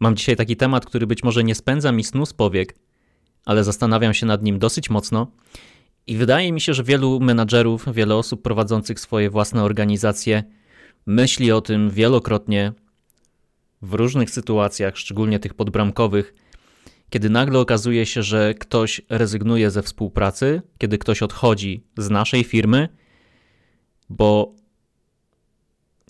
Mam 0.00 0.16
dzisiaj 0.16 0.36
taki 0.36 0.56
temat, 0.56 0.86
który 0.86 1.06
być 1.06 1.22
może 1.22 1.44
nie 1.44 1.54
spędza 1.54 1.92
mi 1.92 2.04
snu 2.04 2.26
z 2.26 2.32
powiek, 2.32 2.74
ale 3.44 3.64
zastanawiam 3.64 4.14
się 4.14 4.26
nad 4.26 4.42
nim 4.42 4.58
dosyć 4.58 4.90
mocno. 4.90 5.32
I 6.06 6.16
wydaje 6.16 6.52
mi 6.52 6.60
się, 6.60 6.74
że 6.74 6.84
wielu 6.84 7.20
menadżerów, 7.20 7.84
wiele 7.92 8.16
osób 8.16 8.42
prowadzących 8.42 9.00
swoje 9.00 9.30
własne 9.30 9.62
organizacje 9.62 10.44
myśli 11.06 11.52
o 11.52 11.60
tym 11.60 11.90
wielokrotnie 11.90 12.72
w 13.82 13.94
różnych 13.94 14.30
sytuacjach, 14.30 14.96
szczególnie 14.96 15.38
tych 15.38 15.54
podbramkowych, 15.54 16.34
kiedy 17.10 17.30
nagle 17.30 17.58
okazuje 17.58 18.06
się, 18.06 18.22
że 18.22 18.54
ktoś 18.54 19.00
rezygnuje 19.08 19.70
ze 19.70 19.82
współpracy, 19.82 20.62
kiedy 20.78 20.98
ktoś 20.98 21.22
odchodzi 21.22 21.84
z 21.96 22.10
naszej 22.10 22.44
firmy, 22.44 22.88
bo 24.08 24.54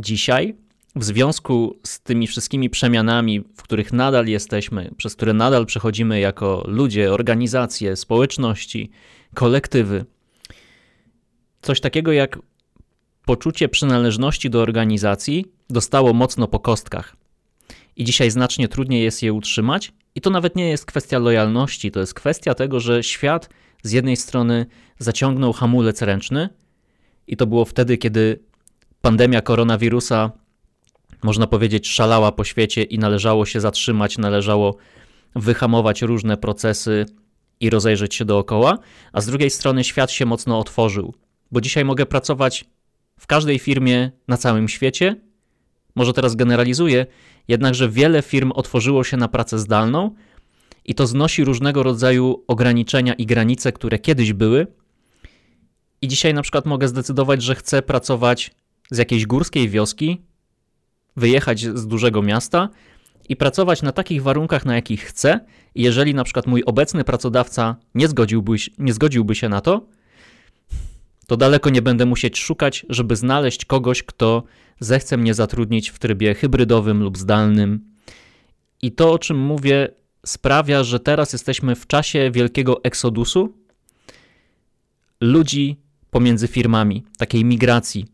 dzisiaj, 0.00 0.54
w 0.96 1.04
związku 1.04 1.78
z 1.86 2.00
tymi 2.00 2.26
wszystkimi 2.26 2.70
przemianami, 2.70 3.40
w 3.40 3.62
których 3.62 3.92
nadal 3.92 4.26
jesteśmy, 4.26 4.90
przez 4.96 5.16
które 5.16 5.32
nadal 5.32 5.66
przechodzimy 5.66 6.20
jako 6.20 6.64
ludzie, 6.66 7.12
organizacje, 7.12 7.96
społeczności, 7.96 8.90
kolektywy, 9.34 10.04
coś 11.62 11.80
takiego 11.80 12.12
jak 12.12 12.38
poczucie 13.24 13.68
przynależności 13.68 14.50
do 14.50 14.60
organizacji 14.62 15.44
dostało 15.70 16.12
mocno 16.12 16.48
po 16.48 16.60
kostkach. 16.60 17.16
I 17.96 18.04
dzisiaj 18.04 18.30
znacznie 18.30 18.68
trudniej 18.68 19.02
jest 19.02 19.22
je 19.22 19.32
utrzymać, 19.32 19.92
i 20.14 20.20
to 20.20 20.30
nawet 20.30 20.56
nie 20.56 20.68
jest 20.68 20.86
kwestia 20.86 21.18
lojalności, 21.18 21.90
to 21.90 22.00
jest 22.00 22.14
kwestia 22.14 22.54
tego, 22.54 22.80
że 22.80 23.02
świat 23.02 23.50
z 23.82 23.92
jednej 23.92 24.16
strony 24.16 24.66
zaciągnął 24.98 25.52
hamulec 25.52 26.02
ręczny, 26.02 26.48
i 27.26 27.36
to 27.36 27.46
było 27.46 27.64
wtedy, 27.64 27.98
kiedy 27.98 28.40
pandemia 29.00 29.40
koronawirusa, 29.40 30.30
można 31.22 31.46
powiedzieć, 31.46 31.88
szalała 31.88 32.32
po 32.32 32.44
świecie 32.44 32.82
i 32.82 32.98
należało 32.98 33.46
się 33.46 33.60
zatrzymać, 33.60 34.18
należało 34.18 34.76
wyhamować 35.34 36.02
różne 36.02 36.36
procesy 36.36 37.06
i 37.60 37.70
rozejrzeć 37.70 38.14
się 38.14 38.24
dookoła, 38.24 38.78
a 39.12 39.20
z 39.20 39.26
drugiej 39.26 39.50
strony 39.50 39.84
świat 39.84 40.10
się 40.10 40.26
mocno 40.26 40.58
otworzył, 40.58 41.14
bo 41.50 41.60
dzisiaj 41.60 41.84
mogę 41.84 42.06
pracować 42.06 42.64
w 43.20 43.26
każdej 43.26 43.58
firmie 43.58 44.10
na 44.28 44.36
całym 44.36 44.68
świecie. 44.68 45.16
Może 45.94 46.12
teraz 46.12 46.36
generalizuję, 46.36 47.06
jednakże 47.48 47.88
wiele 47.88 48.22
firm 48.22 48.52
otworzyło 48.54 49.04
się 49.04 49.16
na 49.16 49.28
pracę 49.28 49.58
zdalną 49.58 50.14
i 50.84 50.94
to 50.94 51.06
znosi 51.06 51.44
różnego 51.44 51.82
rodzaju 51.82 52.44
ograniczenia 52.46 53.14
i 53.14 53.26
granice, 53.26 53.72
które 53.72 53.98
kiedyś 53.98 54.32
były. 54.32 54.66
I 56.02 56.08
dzisiaj 56.08 56.34
na 56.34 56.42
przykład 56.42 56.66
mogę 56.66 56.88
zdecydować, 56.88 57.42
że 57.42 57.54
chcę 57.54 57.82
pracować 57.82 58.50
z 58.90 58.98
jakiejś 58.98 59.26
górskiej 59.26 59.68
wioski, 59.68 60.22
wyjechać 61.20 61.60
z 61.66 61.86
dużego 61.86 62.22
miasta 62.22 62.68
i 63.28 63.36
pracować 63.36 63.82
na 63.82 63.92
takich 63.92 64.22
warunkach, 64.22 64.66
na 64.66 64.74
jakich 64.74 65.02
chcę. 65.02 65.40
Jeżeli 65.74 66.14
na 66.14 66.24
przykład 66.24 66.46
mój 66.46 66.62
obecny 66.66 67.04
pracodawca 67.04 67.76
nie 67.94 68.08
zgodziłby, 68.08 68.56
nie 68.78 68.92
zgodziłby 68.92 69.34
się 69.34 69.48
na 69.48 69.60
to, 69.60 69.86
to 71.26 71.36
daleko 71.36 71.70
nie 71.70 71.82
będę 71.82 72.06
musieć 72.06 72.38
szukać, 72.38 72.86
żeby 72.88 73.16
znaleźć 73.16 73.64
kogoś, 73.64 74.02
kto 74.02 74.42
zechce 74.80 75.16
mnie 75.16 75.34
zatrudnić 75.34 75.90
w 75.90 75.98
trybie 75.98 76.34
hybrydowym 76.34 77.02
lub 77.02 77.18
zdalnym. 77.18 77.80
I 78.82 78.92
to, 78.92 79.12
o 79.12 79.18
czym 79.18 79.38
mówię, 79.38 79.88
sprawia, 80.26 80.84
że 80.84 81.00
teraz 81.00 81.32
jesteśmy 81.32 81.74
w 81.74 81.86
czasie 81.86 82.30
wielkiego 82.30 82.84
eksodusu 82.84 83.52
ludzi 85.20 85.76
pomiędzy 86.10 86.48
firmami, 86.48 87.04
takiej 87.18 87.44
migracji, 87.44 88.06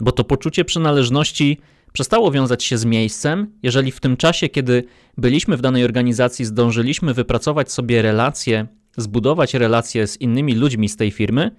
bo 0.00 0.12
to 0.12 0.24
poczucie 0.24 0.64
przynależności 0.64 1.60
przestało 1.94 2.30
wiązać 2.30 2.64
się 2.64 2.78
z 2.78 2.84
miejscem, 2.84 3.46
jeżeli 3.62 3.92
w 3.92 4.00
tym 4.00 4.16
czasie, 4.16 4.48
kiedy 4.48 4.84
byliśmy 5.18 5.56
w 5.56 5.60
danej 5.60 5.84
organizacji, 5.84 6.44
zdążyliśmy 6.44 7.14
wypracować 7.14 7.72
sobie 7.72 8.02
relacje, 8.02 8.66
zbudować 8.96 9.54
relacje 9.54 10.06
z 10.06 10.20
innymi 10.20 10.54
ludźmi 10.54 10.88
z 10.88 10.96
tej 10.96 11.10
firmy, 11.10 11.50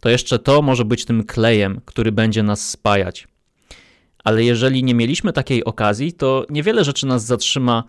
to 0.00 0.08
jeszcze 0.08 0.38
to 0.38 0.62
może 0.62 0.84
być 0.84 1.04
tym 1.04 1.24
klejem, 1.24 1.80
który 1.84 2.12
będzie 2.12 2.42
nas 2.42 2.70
spajać. 2.70 3.28
Ale 4.24 4.44
jeżeli 4.44 4.84
nie 4.84 4.94
mieliśmy 4.94 5.32
takiej 5.32 5.64
okazji, 5.64 6.12
to 6.12 6.46
niewiele 6.50 6.84
rzeczy 6.84 7.06
nas 7.06 7.24
zatrzyma 7.24 7.84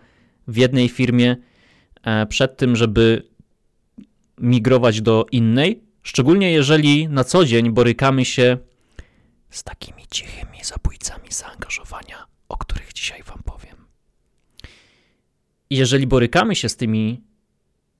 w 0.48 0.56
jednej 0.56 0.88
firmie 0.88 1.36
e, 2.02 2.26
przed 2.26 2.56
tym, 2.56 2.76
żeby 2.76 3.22
migrować 4.40 5.00
do 5.00 5.26
innej, 5.32 5.82
szczególnie 6.02 6.52
jeżeli 6.52 7.08
na 7.08 7.24
co 7.24 7.44
dzień 7.44 7.70
borykamy 7.70 8.24
się 8.24 8.58
z 9.56 9.62
takimi 9.62 10.02
cichymi 10.10 10.58
zabójcami 10.64 11.28
zaangażowania, 11.30 12.26
o 12.48 12.56
których 12.56 12.92
dzisiaj 12.92 13.22
Wam 13.22 13.42
powiem. 13.44 13.76
Jeżeli 15.70 16.06
borykamy 16.06 16.54
się 16.56 16.68
z 16.68 16.76
tymi 16.76 17.22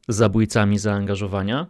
zabójcami 0.08 0.78
zaangażowania, 0.78 1.66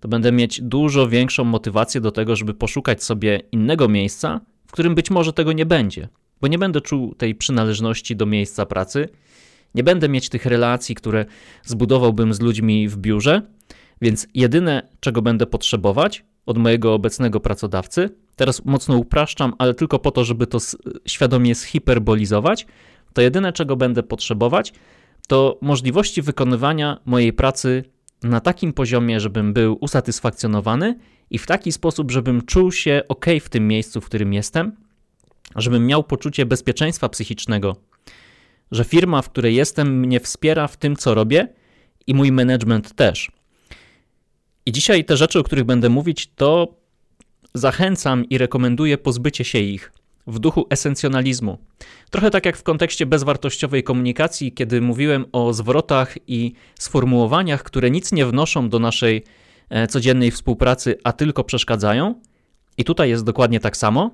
to 0.00 0.08
będę 0.08 0.32
mieć 0.32 0.60
dużo 0.60 1.08
większą 1.08 1.44
motywację 1.44 2.00
do 2.00 2.12
tego, 2.12 2.36
żeby 2.36 2.54
poszukać 2.54 3.04
sobie 3.04 3.40
innego 3.52 3.88
miejsca, 3.88 4.40
w 4.66 4.72
którym 4.72 4.94
być 4.94 5.10
może 5.10 5.32
tego 5.32 5.52
nie 5.52 5.66
będzie, 5.66 6.08
bo 6.40 6.48
nie 6.48 6.58
będę 6.58 6.80
czuł 6.80 7.14
tej 7.14 7.34
przynależności 7.34 8.16
do 8.16 8.26
miejsca 8.26 8.66
pracy, 8.66 9.08
nie 9.74 9.84
będę 9.84 10.08
mieć 10.08 10.28
tych 10.28 10.46
relacji, 10.46 10.94
które 10.94 11.26
zbudowałbym 11.62 12.34
z 12.34 12.40
ludźmi 12.40 12.88
w 12.88 12.96
biurze, 12.96 13.42
więc 14.00 14.26
jedyne, 14.34 14.88
czego 15.00 15.22
będę 15.22 15.46
potrzebować 15.46 16.24
od 16.46 16.58
mojego 16.58 16.94
obecnego 16.94 17.40
pracodawcy, 17.40 18.21
teraz 18.36 18.64
mocno 18.64 18.96
upraszczam, 18.96 19.54
ale 19.58 19.74
tylko 19.74 19.98
po 19.98 20.10
to, 20.10 20.24
żeby 20.24 20.46
to 20.46 20.58
świadomie 21.06 21.54
zhiperbolizować, 21.54 22.66
to 23.12 23.22
jedyne, 23.22 23.52
czego 23.52 23.76
będę 23.76 24.02
potrzebować, 24.02 24.72
to 25.28 25.58
możliwości 25.60 26.22
wykonywania 26.22 27.00
mojej 27.04 27.32
pracy 27.32 27.84
na 28.22 28.40
takim 28.40 28.72
poziomie, 28.72 29.20
żebym 29.20 29.52
był 29.52 29.78
usatysfakcjonowany 29.80 30.98
i 31.30 31.38
w 31.38 31.46
taki 31.46 31.72
sposób, 31.72 32.10
żebym 32.10 32.42
czuł 32.46 32.72
się 32.72 33.02
ok 33.08 33.26
w 33.40 33.48
tym 33.48 33.68
miejscu, 33.68 34.00
w 34.00 34.06
którym 34.06 34.32
jestem, 34.32 34.76
żebym 35.56 35.86
miał 35.86 36.04
poczucie 36.04 36.46
bezpieczeństwa 36.46 37.08
psychicznego, 37.08 37.76
że 38.70 38.84
firma, 38.84 39.22
w 39.22 39.30
której 39.30 39.54
jestem, 39.54 39.98
mnie 40.00 40.20
wspiera 40.20 40.68
w 40.68 40.76
tym, 40.76 40.96
co 40.96 41.14
robię 41.14 41.48
i 42.06 42.14
mój 42.14 42.32
management 42.32 42.94
też. 42.94 43.30
I 44.66 44.72
dzisiaj 44.72 45.04
te 45.04 45.16
rzeczy, 45.16 45.38
o 45.38 45.42
których 45.42 45.64
będę 45.64 45.88
mówić, 45.88 46.30
to 46.36 46.74
zachęcam 47.54 48.24
i 48.24 48.38
rekomenduję 48.38 48.98
pozbycie 48.98 49.44
się 49.44 49.58
ich 49.58 49.92
w 50.26 50.38
duchu 50.38 50.66
esencjonalizmu. 50.70 51.58
Trochę 52.10 52.30
tak 52.30 52.46
jak 52.46 52.56
w 52.56 52.62
kontekście 52.62 53.06
bezwartościowej 53.06 53.82
komunikacji, 53.82 54.52
kiedy 54.52 54.80
mówiłem 54.80 55.24
o 55.32 55.52
zwrotach 55.52 56.14
i 56.26 56.52
sformułowaniach, 56.78 57.62
które 57.62 57.90
nic 57.90 58.12
nie 58.12 58.26
wnoszą 58.26 58.68
do 58.68 58.78
naszej 58.78 59.24
e, 59.70 59.86
codziennej 59.86 60.30
współpracy, 60.30 60.98
a 61.04 61.12
tylko 61.12 61.44
przeszkadzają. 61.44 62.14
I 62.78 62.84
tutaj 62.84 63.08
jest 63.08 63.24
dokładnie 63.24 63.60
tak 63.60 63.76
samo. 63.76 64.10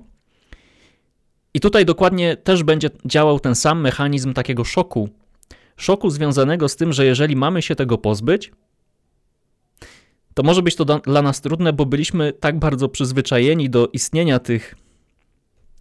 I 1.53 1.59
tutaj 1.59 1.85
dokładnie 1.85 2.37
też 2.37 2.63
będzie 2.63 2.89
działał 3.05 3.39
ten 3.39 3.55
sam 3.55 3.81
mechanizm 3.81 4.33
takiego 4.33 4.63
szoku. 4.63 5.09
Szoku 5.77 6.09
związanego 6.09 6.69
z 6.69 6.75
tym, 6.75 6.93
że 6.93 7.05
jeżeli 7.05 7.35
mamy 7.35 7.61
się 7.61 7.75
tego 7.75 7.97
pozbyć, 7.97 8.51
to 10.39 10.43
może 10.43 10.61
być 10.61 10.75
to 10.75 10.85
dla 10.85 11.21
nas 11.21 11.41
trudne, 11.41 11.73
bo 11.73 11.85
byliśmy 11.85 12.33
tak 12.33 12.59
bardzo 12.59 12.89
przyzwyczajeni 12.89 13.69
do 13.69 13.87
istnienia 13.87 14.39
tych 14.39 14.75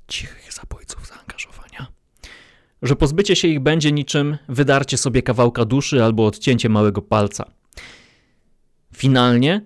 cichych 0.08 0.52
zabójców 0.52 1.06
zaangażowania, 1.06 1.86
że 2.82 2.96
pozbycie 2.96 3.36
się 3.36 3.48
ich 3.48 3.60
będzie 3.60 3.92
niczym 3.92 4.38
wydarcie 4.48 4.96
sobie 4.96 5.22
kawałka 5.22 5.64
duszy 5.64 6.04
albo 6.04 6.26
odcięcie 6.26 6.68
małego 6.68 7.02
palca. 7.02 7.50
Finalnie 8.94 9.64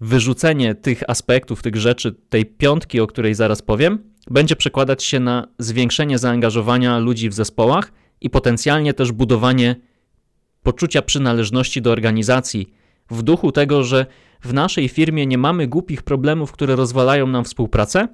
wyrzucenie 0.00 0.74
tych 0.74 1.10
aspektów, 1.10 1.62
tych 1.62 1.76
rzeczy, 1.76 2.14
tej 2.28 2.46
piątki, 2.46 3.00
o 3.00 3.06
której 3.06 3.34
zaraz 3.34 3.62
powiem, 3.62 3.98
będzie 4.30 4.56
przekładać 4.56 5.04
się 5.04 5.20
na 5.20 5.48
zwiększenie 5.58 6.18
zaangażowania 6.18 6.98
ludzi 6.98 7.28
w 7.28 7.34
zespołach 7.34 7.92
i 8.20 8.30
potencjalnie 8.30 8.94
też 8.94 9.12
budowanie 9.12 9.76
poczucia 10.62 11.02
przynależności 11.02 11.82
do 11.82 11.90
organizacji, 11.92 12.81
w 13.12 13.22
duchu 13.22 13.52
tego, 13.52 13.84
że 13.84 14.06
w 14.42 14.52
naszej 14.52 14.88
firmie 14.88 15.26
nie 15.26 15.38
mamy 15.38 15.66
głupich 15.66 16.02
problemów, 16.02 16.52
które 16.52 16.76
rozwalają 16.76 17.26
nam 17.26 17.44
współpracę, 17.44 18.08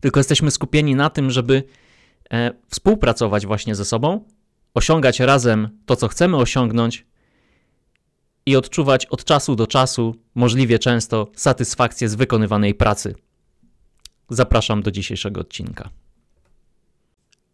tylko 0.00 0.20
jesteśmy 0.20 0.50
skupieni 0.50 0.94
na 0.94 1.10
tym, 1.10 1.30
żeby 1.30 1.62
e, 2.32 2.50
współpracować 2.68 3.46
właśnie 3.46 3.74
ze 3.74 3.84
sobą, 3.84 4.24
osiągać 4.74 5.20
razem 5.20 5.68
to, 5.86 5.96
co 5.96 6.08
chcemy 6.08 6.36
osiągnąć 6.36 7.06
i 8.46 8.56
odczuwać 8.56 9.06
od 9.06 9.24
czasu 9.24 9.56
do 9.56 9.66
czasu, 9.66 10.16
możliwie 10.34 10.78
często, 10.78 11.30
satysfakcję 11.36 12.08
z 12.08 12.14
wykonywanej 12.14 12.74
pracy. 12.74 13.14
Zapraszam 14.28 14.82
do 14.82 14.90
dzisiejszego 14.90 15.40
odcinka. 15.40 15.90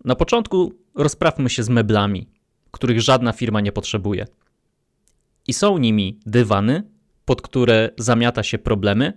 Na 0.04 0.14
początku 0.14 0.72
rozprawmy 0.94 1.50
się 1.50 1.62
z 1.62 1.68
meblami, 1.68 2.28
których 2.70 3.00
żadna 3.00 3.32
firma 3.32 3.60
nie 3.60 3.72
potrzebuje. 3.72 4.26
I 5.48 5.52
są 5.52 5.78
nimi 5.78 6.18
dywany, 6.26 6.82
pod 7.24 7.42
które 7.42 7.90
zamiata 7.98 8.42
się 8.42 8.58
problemy, 8.58 9.12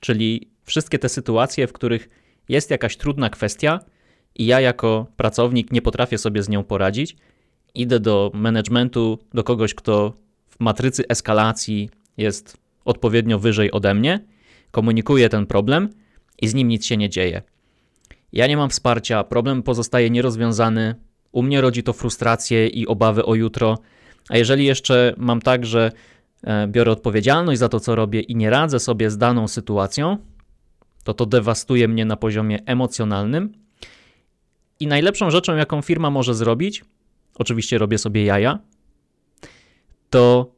czyli 0.00 0.50
wszystkie 0.62 0.98
te 0.98 1.08
sytuacje, 1.08 1.66
w 1.66 1.72
których 1.72 2.08
jest 2.48 2.70
jakaś 2.70 2.96
trudna 2.96 3.30
kwestia 3.30 3.80
i 4.34 4.46
ja 4.46 4.60
jako 4.60 5.06
pracownik 5.16 5.72
nie 5.72 5.82
potrafię 5.82 6.18
sobie 6.18 6.42
z 6.42 6.48
nią 6.48 6.64
poradzić, 6.64 7.16
idę 7.74 8.00
do 8.00 8.30
managementu, 8.34 9.18
do 9.34 9.44
kogoś, 9.44 9.74
kto 9.74 10.16
w 10.48 10.60
matrycy 10.60 11.08
eskalacji 11.08 11.90
jest 12.16 12.56
odpowiednio 12.84 13.38
wyżej 13.38 13.72
ode 13.72 13.94
mnie, 13.94 14.24
komunikuję 14.70 15.28
ten 15.28 15.46
problem 15.46 15.88
i 16.42 16.48
z 16.48 16.54
nim 16.54 16.68
nic 16.68 16.86
się 16.86 16.96
nie 16.96 17.10
dzieje. 17.10 17.42
Ja 18.32 18.46
nie 18.46 18.56
mam 18.56 18.70
wsparcia, 18.70 19.24
problem 19.24 19.62
pozostaje 19.62 20.10
nierozwiązany, 20.10 20.94
u 21.32 21.42
mnie 21.42 21.60
rodzi 21.60 21.82
to 21.82 21.92
frustrację 21.92 22.66
i 22.66 22.86
obawy 22.86 23.24
o 23.24 23.34
jutro, 23.34 23.78
a 24.28 24.36
jeżeli 24.36 24.64
jeszcze 24.64 25.14
mam 25.16 25.40
tak, 25.40 25.66
że 25.66 25.92
e, 26.42 26.68
biorę 26.68 26.92
odpowiedzialność 26.92 27.58
za 27.58 27.68
to, 27.68 27.80
co 27.80 27.94
robię 27.94 28.20
i 28.20 28.36
nie 28.36 28.50
radzę 28.50 28.80
sobie 28.80 29.10
z 29.10 29.18
daną 29.18 29.48
sytuacją, 29.48 30.18
to 31.04 31.14
to 31.14 31.26
dewastuje 31.26 31.88
mnie 31.88 32.04
na 32.04 32.16
poziomie 32.16 32.58
emocjonalnym. 32.66 33.52
I 34.80 34.86
najlepszą 34.86 35.30
rzeczą, 35.30 35.56
jaką 35.56 35.82
firma 35.82 36.10
może 36.10 36.34
zrobić, 36.34 36.84
oczywiście 37.34 37.78
robię 37.78 37.98
sobie 37.98 38.24
jaja, 38.24 38.58
to 40.10 40.52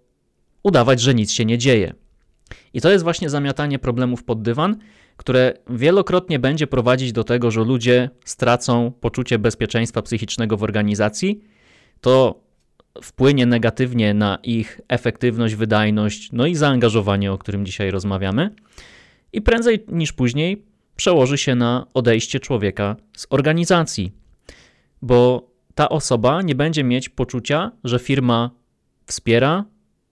udawać, 0.63 1.01
że 1.01 1.15
nic 1.15 1.33
się 1.33 1.45
nie 1.45 1.59
dzieje. 1.59 1.95
I 2.75 2.81
to 2.81 2.91
jest 2.91 3.05
właśnie 3.05 3.31
zamiatanie 3.31 3.79
problemów 3.79 4.25
pod 4.25 4.43
dywan, 4.43 4.77
które 5.17 5.55
wielokrotnie 5.71 6.39
będzie 6.39 6.67
prowadzić 6.67 7.13
do 7.13 7.25
tego, 7.25 7.51
że 7.51 7.65
ludzie 7.65 8.11
stracą 8.25 8.93
poczucie 9.01 9.39
bezpieczeństwa 9.39 10.03
psychicznego 10.03 10.57
w 10.57 10.63
organizacji. 10.63 11.41
To 12.01 12.41
wpłynie 13.03 13.47
negatywnie 13.47 14.15
na 14.15 14.39
ich 14.43 14.81
efektywność, 14.89 15.55
wydajność, 15.55 16.29
no 16.33 16.47
i 16.47 16.55
zaangażowanie, 16.55 17.33
o 17.33 17.39
którym 17.39 17.67
dzisiaj 17.67 17.91
rozmawiamy. 17.91 18.51
I 19.33 19.43
prędzej 19.43 19.85
niż 19.89 20.13
później 20.13 20.65
przełoży 20.97 21.39
się 21.39 21.55
na 21.55 21.87
odejście 21.95 22.41
człowieka 22.41 22.97
z 23.17 23.27
organizacji, 23.31 24.13
bo 25.03 25.51
ta 25.75 25.89
osoba 25.89 26.43
nie 26.43 26.55
będzie 26.55 26.85
mieć 26.85 27.09
poczucia, 27.09 27.73
że 27.85 27.99
firma 27.99 28.51
wspiera, 29.07 29.65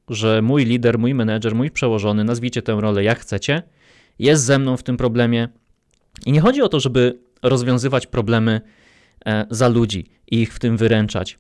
że 0.09 0.43
mój 0.43 0.65
lider, 0.65 0.99
mój 0.99 1.15
menedżer, 1.15 1.55
mój 1.55 1.71
przełożony, 1.71 2.25
nazwijcie 2.25 2.63
tę 2.63 2.77
rolę 2.81 3.05
jak 3.05 3.19
chcecie, 3.19 3.63
jest 4.19 4.45
ze 4.45 4.59
mną 4.59 4.77
w 4.77 4.83
tym 4.83 4.97
problemie. 4.97 5.49
I 6.27 6.33
nie 6.33 6.41
chodzi 6.41 6.63
o 6.63 6.69
to, 6.69 6.81
żeby 6.81 7.19
rozwiązywać 7.43 8.07
problemy 8.07 8.61
e, 9.27 9.47
za 9.51 9.69
ludzi 9.69 10.07
i 10.31 10.43
ich 10.43 10.55
w 10.55 10.59
tym 10.59 10.77
wyręczać. 10.77 11.39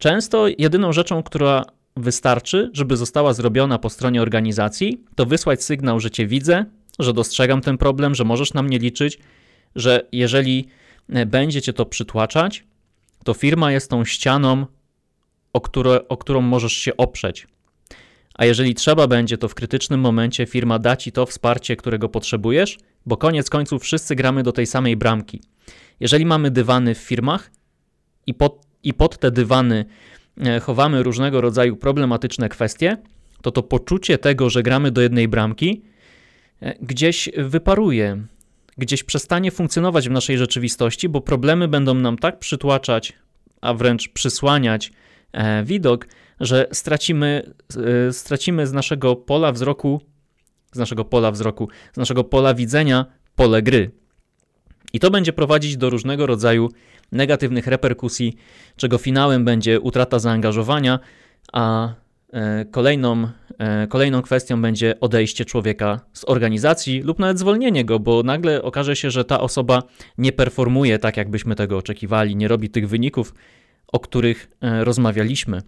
Często 0.00 0.46
jedyną 0.58 0.92
rzeczą, 0.92 1.22
która 1.22 1.64
wystarczy, 1.96 2.70
żeby 2.72 2.96
została 2.96 3.32
zrobiona 3.32 3.78
po 3.78 3.90
stronie 3.90 4.22
organizacji, 4.22 5.04
to 5.14 5.26
wysłać 5.26 5.64
sygnał, 5.64 6.00
że 6.00 6.10
cię 6.10 6.26
widzę, 6.26 6.64
że 6.98 7.12
dostrzegam 7.12 7.60
ten 7.60 7.78
problem, 7.78 8.14
że 8.14 8.24
możesz 8.24 8.54
na 8.54 8.62
mnie 8.62 8.78
liczyć, 8.78 9.18
że 9.76 10.08
jeżeli 10.12 10.68
e, 11.08 11.26
będzie 11.26 11.62
cię 11.62 11.72
to 11.72 11.86
przytłaczać, 11.86 12.64
to 13.24 13.34
firma 13.34 13.72
jest 13.72 13.90
tą 13.90 14.04
ścianą, 14.04 14.66
o, 15.52 15.60
które, 15.60 16.08
o 16.08 16.16
którą 16.16 16.40
możesz 16.40 16.72
się 16.72 16.96
oprzeć. 16.96 17.46
A 18.34 18.44
jeżeli 18.44 18.74
trzeba 18.74 19.06
będzie, 19.06 19.38
to 19.38 19.48
w 19.48 19.54
krytycznym 19.54 20.00
momencie 20.00 20.46
firma 20.46 20.78
da 20.78 20.96
ci 20.96 21.12
to 21.12 21.26
wsparcie, 21.26 21.76
którego 21.76 22.08
potrzebujesz, 22.08 22.78
bo 23.06 23.16
koniec 23.16 23.50
końców 23.50 23.82
wszyscy 23.82 24.16
gramy 24.16 24.42
do 24.42 24.52
tej 24.52 24.66
samej 24.66 24.96
bramki. 24.96 25.42
Jeżeli 26.00 26.26
mamy 26.26 26.50
dywany 26.50 26.94
w 26.94 26.98
firmach 26.98 27.50
i 28.26 28.34
pod, 28.34 28.69
i 28.82 28.94
pod 28.94 29.18
te 29.18 29.30
dywany 29.30 29.84
e, 30.40 30.60
chowamy 30.60 31.02
różnego 31.02 31.40
rodzaju 31.40 31.76
problematyczne 31.76 32.48
kwestie, 32.48 32.96
to 33.42 33.50
to 33.50 33.62
poczucie 33.62 34.18
tego, 34.18 34.50
że 34.50 34.62
gramy 34.62 34.90
do 34.90 35.00
jednej 35.00 35.28
bramki, 35.28 35.82
e, 36.60 36.74
gdzieś 36.82 37.28
wyparuje, 37.36 38.22
gdzieś 38.78 39.04
przestanie 39.04 39.50
funkcjonować 39.50 40.08
w 40.08 40.12
naszej 40.12 40.38
rzeczywistości, 40.38 41.08
bo 41.08 41.20
problemy 41.20 41.68
będą 41.68 41.94
nam 41.94 42.18
tak 42.18 42.38
przytłaczać, 42.38 43.12
a 43.60 43.74
wręcz 43.74 44.08
przysłaniać 44.08 44.92
e, 45.32 45.64
widok, 45.64 46.08
że 46.40 46.66
stracimy, 46.72 47.54
stracimy 48.10 48.66
z 48.66 48.72
naszego 48.72 49.16
pola 49.16 49.52
wzroku, 49.52 50.00
z 50.72 50.78
naszego 50.78 51.04
pola 51.04 51.30
wzroku, 51.30 51.68
z 51.92 51.96
naszego 51.96 52.24
pola 52.24 52.54
widzenia 52.54 53.06
pole 53.36 53.62
gry. 53.62 53.99
I 54.92 55.00
to 55.00 55.10
będzie 55.10 55.32
prowadzić 55.32 55.76
do 55.76 55.90
różnego 55.90 56.26
rodzaju 56.26 56.68
negatywnych 57.12 57.66
reperkusji, 57.66 58.36
czego 58.76 58.98
finałem 58.98 59.44
będzie 59.44 59.80
utrata 59.80 60.18
zaangażowania, 60.18 60.98
a 61.52 61.94
e, 62.32 62.64
kolejną, 62.64 63.28
e, 63.58 63.86
kolejną 63.86 64.22
kwestią 64.22 64.62
będzie 64.62 65.00
odejście 65.00 65.44
człowieka 65.44 66.00
z 66.12 66.24
organizacji 66.24 67.00
lub 67.00 67.18
nawet 67.18 67.38
zwolnienie 67.38 67.84
go, 67.84 67.98
bo 67.98 68.22
nagle 68.22 68.62
okaże 68.62 68.96
się, 68.96 69.10
że 69.10 69.24
ta 69.24 69.40
osoba 69.40 69.82
nie 70.18 70.32
performuje 70.32 70.98
tak, 70.98 71.16
jakbyśmy 71.16 71.54
tego 71.54 71.78
oczekiwali, 71.78 72.36
nie 72.36 72.48
robi 72.48 72.70
tych 72.70 72.88
wyników, 72.88 73.34
o 73.92 74.00
których 74.00 74.50
rozmawialiśmy. 74.60 75.62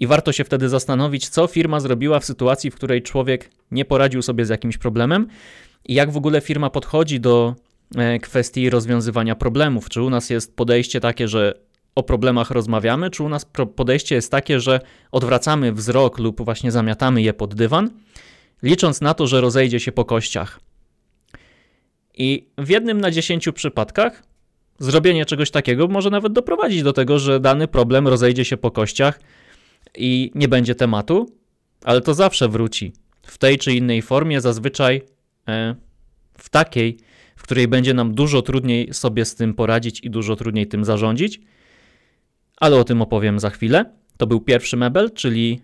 I 0.00 0.06
warto 0.06 0.32
się 0.32 0.44
wtedy 0.44 0.68
zastanowić, 0.68 1.28
co 1.28 1.46
firma 1.46 1.80
zrobiła 1.80 2.20
w 2.20 2.24
sytuacji, 2.24 2.70
w 2.70 2.74
której 2.74 3.02
człowiek 3.02 3.50
nie 3.70 3.84
poradził 3.84 4.22
sobie 4.22 4.44
z 4.44 4.48
jakimś 4.48 4.78
problemem 4.78 5.26
i 5.84 5.94
jak 5.94 6.10
w 6.10 6.16
ogóle 6.16 6.40
firma 6.40 6.70
podchodzi 6.70 7.20
do 7.20 7.54
e, 7.54 7.67
kwestii 8.22 8.70
rozwiązywania 8.70 9.34
problemów. 9.34 9.88
Czy 9.88 10.02
u 10.02 10.10
nas 10.10 10.30
jest 10.30 10.56
podejście 10.56 11.00
takie, 11.00 11.28
że 11.28 11.54
o 11.94 12.02
problemach 12.02 12.50
rozmawiamy, 12.50 13.10
czy 13.10 13.22
u 13.22 13.28
nas 13.28 13.46
podejście 13.76 14.14
jest 14.14 14.30
takie, 14.30 14.60
że 14.60 14.80
odwracamy 15.12 15.72
wzrok 15.72 16.18
lub 16.18 16.44
właśnie 16.44 16.70
zamiatamy 16.70 17.22
je 17.22 17.34
pod 17.34 17.54
dywan, 17.54 17.90
licząc 18.62 19.00
na 19.00 19.14
to, 19.14 19.26
że 19.26 19.40
rozejdzie 19.40 19.80
się 19.80 19.92
po 19.92 20.04
kościach. 20.04 20.60
I 22.14 22.48
w 22.58 22.68
jednym 22.68 23.00
na 23.00 23.10
dziesięciu 23.10 23.52
przypadkach 23.52 24.22
zrobienie 24.78 25.24
czegoś 25.24 25.50
takiego 25.50 25.88
może 25.88 26.10
nawet 26.10 26.32
doprowadzić 26.32 26.82
do 26.82 26.92
tego, 26.92 27.18
że 27.18 27.40
dany 27.40 27.68
problem 27.68 28.08
rozejdzie 28.08 28.44
się 28.44 28.56
po 28.56 28.70
kościach 28.70 29.20
i 29.96 30.30
nie 30.34 30.48
będzie 30.48 30.74
tematu, 30.74 31.30
ale 31.84 32.00
to 32.00 32.14
zawsze 32.14 32.48
wróci 32.48 32.92
w 33.22 33.38
tej 33.38 33.58
czy 33.58 33.72
innej 33.72 34.02
formie, 34.02 34.40
zazwyczaj 34.40 35.02
e, 35.48 35.74
w 36.38 36.48
takiej, 36.48 36.98
której 37.48 37.68
będzie 37.68 37.94
nam 37.94 38.14
dużo 38.14 38.42
trudniej 38.42 38.94
sobie 38.94 39.24
z 39.24 39.34
tym 39.34 39.54
poradzić 39.54 40.00
i 40.00 40.10
dużo 40.10 40.36
trudniej 40.36 40.66
tym 40.66 40.84
zarządzić. 40.84 41.40
Ale 42.56 42.76
o 42.76 42.84
tym 42.84 43.02
opowiem 43.02 43.40
za 43.40 43.50
chwilę. 43.50 43.84
To 44.16 44.26
był 44.26 44.40
pierwszy 44.40 44.76
mebel, 44.76 45.10
czyli 45.10 45.60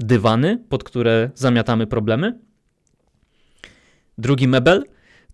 dywany, 0.00 0.64
pod 0.68 0.84
które 0.84 1.30
zamiatamy 1.34 1.86
problemy. 1.86 2.38
Drugi 4.18 4.48
mebel 4.48 4.84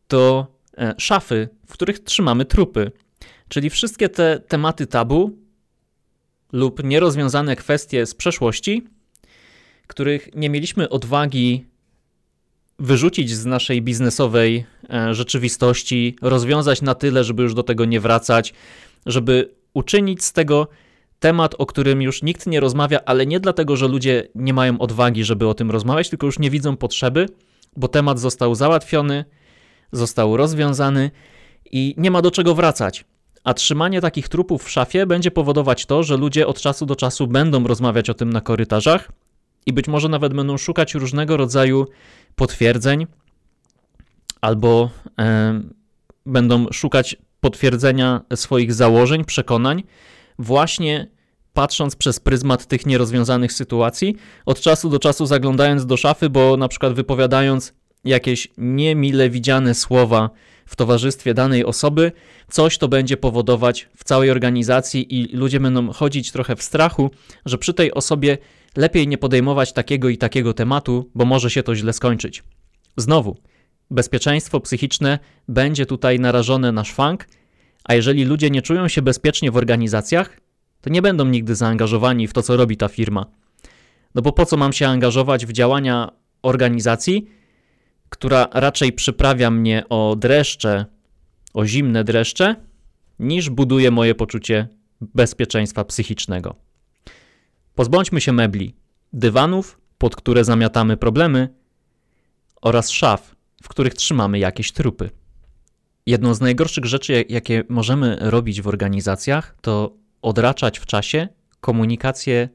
to 0.09 0.47
e, 0.79 0.95
szafy, 0.99 1.49
w 1.67 1.73
których 1.73 1.99
trzymamy 1.99 2.45
trupy. 2.45 2.93
Czyli 3.49 3.71
wszystkie 3.71 4.09
te 4.09 4.41
tematy 4.49 4.87
tabu, 4.87 5.39
lub 6.53 6.84
nierozwiązane 6.84 7.56
kwestie 7.56 8.06
z 8.06 8.15
przeszłości, 8.15 8.87
których 9.87 10.34
nie 10.34 10.51
mieliśmy 10.51 10.89
odwagi 10.89 11.65
wyrzucić 12.78 13.31
z 13.31 13.46
naszej 13.46 13.82
biznesowej 13.82 14.66
e, 14.90 15.14
rzeczywistości, 15.14 16.16
rozwiązać 16.22 16.82
na 16.82 16.94
tyle, 16.94 17.24
żeby 17.24 17.43
już 17.43 17.54
do 17.54 17.62
tego 17.62 17.84
nie 17.84 18.00
wracać, 18.00 18.54
żeby 19.06 19.54
uczynić 19.74 20.24
z 20.24 20.32
tego 20.32 20.69
temat, 21.20 21.54
o 21.58 21.66
którym 21.66 22.02
już 22.02 22.22
nikt 22.22 22.46
nie 22.46 22.60
rozmawia, 22.60 23.00
ale 23.06 23.26
nie 23.26 23.40
dlatego, 23.40 23.76
że 23.76 23.88
ludzie 23.88 24.28
nie 24.34 24.54
mają 24.54 24.78
odwagi, 24.78 25.24
żeby 25.24 25.48
o 25.48 25.54
tym 25.54 25.70
rozmawiać, 25.70 26.08
tylko 26.10 26.26
już 26.26 26.38
nie 26.38 26.50
widzą 26.50 26.76
potrzeby, 26.76 27.28
bo 27.76 27.88
temat 27.88 28.19
został 28.19 28.54
załatwiony, 28.54 29.24
został 29.93 30.36
rozwiązany 30.36 31.10
i 31.72 31.94
nie 31.96 32.10
ma 32.10 32.22
do 32.22 32.31
czego 32.31 32.54
wracać. 32.54 33.04
A 33.44 33.54
trzymanie 33.54 34.00
takich 34.00 34.28
trupów 34.28 34.64
w 34.64 34.70
szafie 34.70 35.06
będzie 35.06 35.31
powodować 35.31 35.86
to, 35.86 36.02
że 36.02 36.16
ludzie 36.16 36.46
od 36.46 36.60
czasu 36.60 36.86
do 36.86 36.96
czasu 36.96 37.26
będą 37.26 37.66
rozmawiać 37.66 38.10
o 38.10 38.14
tym 38.14 38.32
na 38.32 38.40
korytarzach 38.40 39.12
i 39.67 39.73
być 39.73 39.89
może 39.89 40.09
nawet 40.09 40.35
będą 40.35 40.56
szukać 40.56 40.94
różnego 40.94 41.37
rodzaju 41.37 41.87
potwierdzeń 42.35 43.06
albo 44.41 44.91
e, 45.19 45.61
będą 46.27 46.67
szukać 46.73 47.17
potwierdzenia 47.41 48.21
swoich 48.35 48.75
założeń, 48.75 49.25
przekonań, 49.25 49.83
właśnie 50.39 51.09
patrząc 51.53 51.97
przez 51.97 52.21
pryzmat 52.21 52.67
tych 52.67 52.87
nierozwiązanych 52.87 53.53
sytuacji, 53.53 54.17
od 54.47 54.61
czasu 54.61 54.91
do 54.91 54.99
czasu 54.99 55.27
zaglądając 55.27 55.87
do 55.87 55.97
szafy, 55.97 56.31
bo 56.31 56.56
na 56.56 56.69
przykład 56.69 56.93
wypowiadając 56.93 57.73
jakieś 58.05 58.49
niemile 58.59 59.31
widziane 59.31 59.75
słowa 59.75 60.31
w 60.67 60.77
towarzystwie 60.77 61.35
danej 61.35 61.65
osoby, 61.65 62.13
coś 62.51 62.79
to 62.79 62.89
będzie 62.89 63.17
powodować 63.17 63.89
w 63.97 64.05
całej 64.05 64.31
organizacji 64.31 65.21
i 65.21 65.37
ludzie 65.37 65.61
będą 65.61 65.93
chodzić 65.93 66.33
trochę 66.33 66.56
w 66.56 66.63
strachu, 66.63 67.11
że 67.47 67.59
przy 67.59 67.75
tej 67.75 67.94
osobie 67.94 68.39
lepiej 68.76 69.08
nie 69.08 69.19
podejmować 69.19 69.72
takiego 69.72 70.08
i 70.08 70.19
takiego 70.19 70.54
tematu, 70.54 71.10
bo 71.14 71.24
może 71.24 71.50
się 71.50 71.62
to 71.62 71.76
źle 71.76 71.93
skończyć. 71.93 72.43
Znowu, 72.96 73.36
bezpieczeństwo 73.90 74.60
psychiczne 74.60 75.19
będzie 75.48 75.86
tutaj 75.86 76.20
narażone 76.20 76.72
na 76.72 76.84
szwank, 76.84 77.26
a 77.84 77.94
jeżeli 77.94 78.24
ludzie 78.24 78.50
nie 78.50 78.62
czują 78.62 78.88
się 78.88 79.02
bezpiecznie 79.02 79.50
w 79.50 79.56
organizacjach, 79.56 80.40
to 80.81 80.90
nie 80.90 81.02
będą 81.02 81.24
nigdy 81.24 81.54
zaangażowani 81.54 82.28
w 82.28 82.32
to, 82.32 82.43
co 82.43 82.56
robi 82.56 82.76
ta 82.76 82.88
firma. 82.88 83.26
No 84.14 84.22
bo 84.22 84.32
po 84.32 84.46
co 84.46 84.56
mam 84.56 84.72
się 84.72 84.88
angażować 84.88 85.46
w 85.46 85.52
działania 85.52 86.10
organizacji, 86.43 87.28
która 88.08 88.48
raczej 88.52 88.93
przyprawia 88.93 89.50
mnie 89.50 89.84
o 89.88 90.16
dreszcze, 90.16 90.84
o 91.54 91.66
zimne 91.66 92.04
dreszcze, 92.04 92.56
niż 93.19 93.50
buduje 93.50 93.90
moje 93.90 94.14
poczucie 94.14 94.69
bezpieczeństwa 95.00 95.84
psychicznego. 95.84 96.64
Pozbądźmy 97.74 98.20
się 98.20 98.32
mebli, 98.32 98.74
dywanów, 99.12 99.81
pod 99.98 100.16
które 100.16 100.44
zamiatamy 100.44 100.96
problemy, 100.96 101.48
oraz 102.62 102.90
szaf, 102.90 103.36
w 103.62 103.69
których 103.69 103.94
trzymamy 103.94 104.38
jakieś 104.38 104.72
trupy. 104.72 105.10
Jedną 106.06 106.34
z 106.34 106.40
najgorszych 106.40 106.84
rzeczy, 106.84 107.24
jakie 107.28 107.64
możemy 107.69 108.16
robić 108.20 108.62
w 108.62 108.69
organizacjach, 108.69 109.56
to 109.60 109.96
odraczać 110.22 110.78
w 110.78 110.86
czasie 110.86 111.28
komunikację 111.60 112.48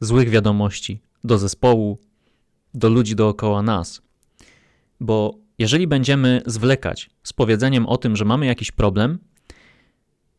złych 0.00 0.28
wiadomości 0.28 1.00
do 1.24 1.38
zespołu, 1.38 1.98
do 2.74 2.88
ludzi 2.88 3.16
dookoła 3.16 3.62
nas. 3.62 4.02
Bo 5.00 5.38
jeżeli 5.58 5.86
będziemy 5.86 6.42
zwlekać 6.46 7.10
z 7.22 7.32
powiedzeniem 7.32 7.86
o 7.86 7.96
tym, 7.96 8.16
że 8.16 8.24
mamy 8.24 8.46
jakiś 8.46 8.72
problem 8.72 9.18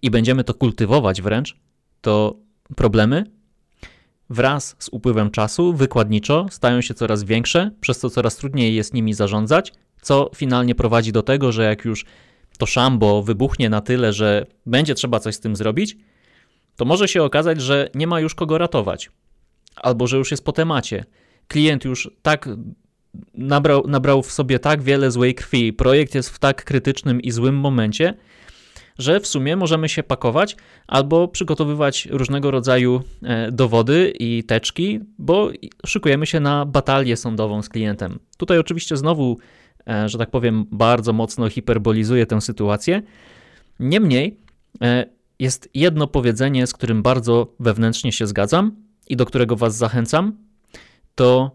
i 0.01 0.11
będziemy 0.11 0.43
to 0.43 0.53
kultywować 0.53 1.21
wręcz, 1.21 1.57
to 2.01 2.39
problemy 2.75 3.36
wraz 4.29 4.75
z 4.79 4.89
upływem 4.91 5.31
czasu 5.31 5.73
wykładniczo 5.73 6.45
stają 6.49 6.81
się 6.81 6.93
coraz 6.93 7.23
większe, 7.23 7.71
przez 7.81 7.99
co 7.99 8.09
coraz 8.09 8.35
trudniej 8.35 8.75
jest 8.75 8.93
nimi 8.93 9.13
zarządzać, 9.13 9.73
co 10.01 10.29
finalnie 10.35 10.75
prowadzi 10.75 11.11
do 11.11 11.23
tego, 11.23 11.51
że 11.51 11.63
jak 11.63 11.85
już 11.85 12.05
to 12.57 12.65
szambo 12.65 13.23
wybuchnie 13.23 13.69
na 13.69 13.81
tyle, 13.81 14.13
że 14.13 14.45
będzie 14.65 14.95
trzeba 14.95 15.19
coś 15.19 15.35
z 15.35 15.39
tym 15.39 15.55
zrobić, 15.55 15.97
to 16.75 16.85
może 16.85 17.07
się 17.07 17.23
okazać, 17.23 17.61
że 17.61 17.89
nie 17.95 18.07
ma 18.07 18.19
już 18.19 18.35
kogo 18.35 18.57
ratować, 18.57 19.11
albo 19.75 20.07
że 20.07 20.17
już 20.17 20.31
jest 20.31 20.45
po 20.45 20.51
temacie. 20.51 21.05
Klient 21.47 21.85
już 21.85 22.11
tak 22.21 22.49
nabrał, 23.33 23.87
nabrał 23.87 24.23
w 24.23 24.31
sobie 24.31 24.59
tak 24.59 24.81
wiele 24.81 25.11
złej 25.11 25.35
krwi, 25.35 25.73
projekt 25.73 26.15
jest 26.15 26.29
w 26.29 26.39
tak 26.39 26.63
krytycznym 26.63 27.21
i 27.21 27.31
złym 27.31 27.55
momencie, 27.55 28.13
że 28.97 29.19
w 29.19 29.27
sumie 29.27 29.55
możemy 29.55 29.89
się 29.89 30.03
pakować 30.03 30.55
albo 30.87 31.27
przygotowywać 31.27 32.07
różnego 32.11 32.51
rodzaju 32.51 33.01
e, 33.23 33.51
dowody 33.51 34.13
i 34.19 34.43
teczki, 34.43 34.99
bo 35.17 35.49
szykujemy 35.85 36.25
się 36.25 36.39
na 36.39 36.65
batalię 36.65 37.17
sądową 37.17 37.61
z 37.61 37.69
klientem. 37.69 38.19
Tutaj 38.37 38.59
oczywiście 38.59 38.97
znowu, 38.97 39.37
e, 39.87 40.09
że 40.09 40.17
tak 40.17 40.31
powiem, 40.31 40.65
bardzo 40.71 41.13
mocno 41.13 41.49
hiperbolizuję 41.49 42.25
tę 42.25 42.41
sytuację. 42.41 43.01
Niemniej 43.79 44.37
e, 44.81 45.05
jest 45.39 45.69
jedno 45.73 46.07
powiedzenie, 46.07 46.67
z 46.67 46.73
którym 46.73 47.03
bardzo 47.03 47.53
wewnętrznie 47.59 48.11
się 48.11 48.27
zgadzam 48.27 48.71
i 49.07 49.15
do 49.15 49.25
którego 49.25 49.55
Was 49.55 49.77
zachęcam. 49.77 50.37
To 51.15 51.51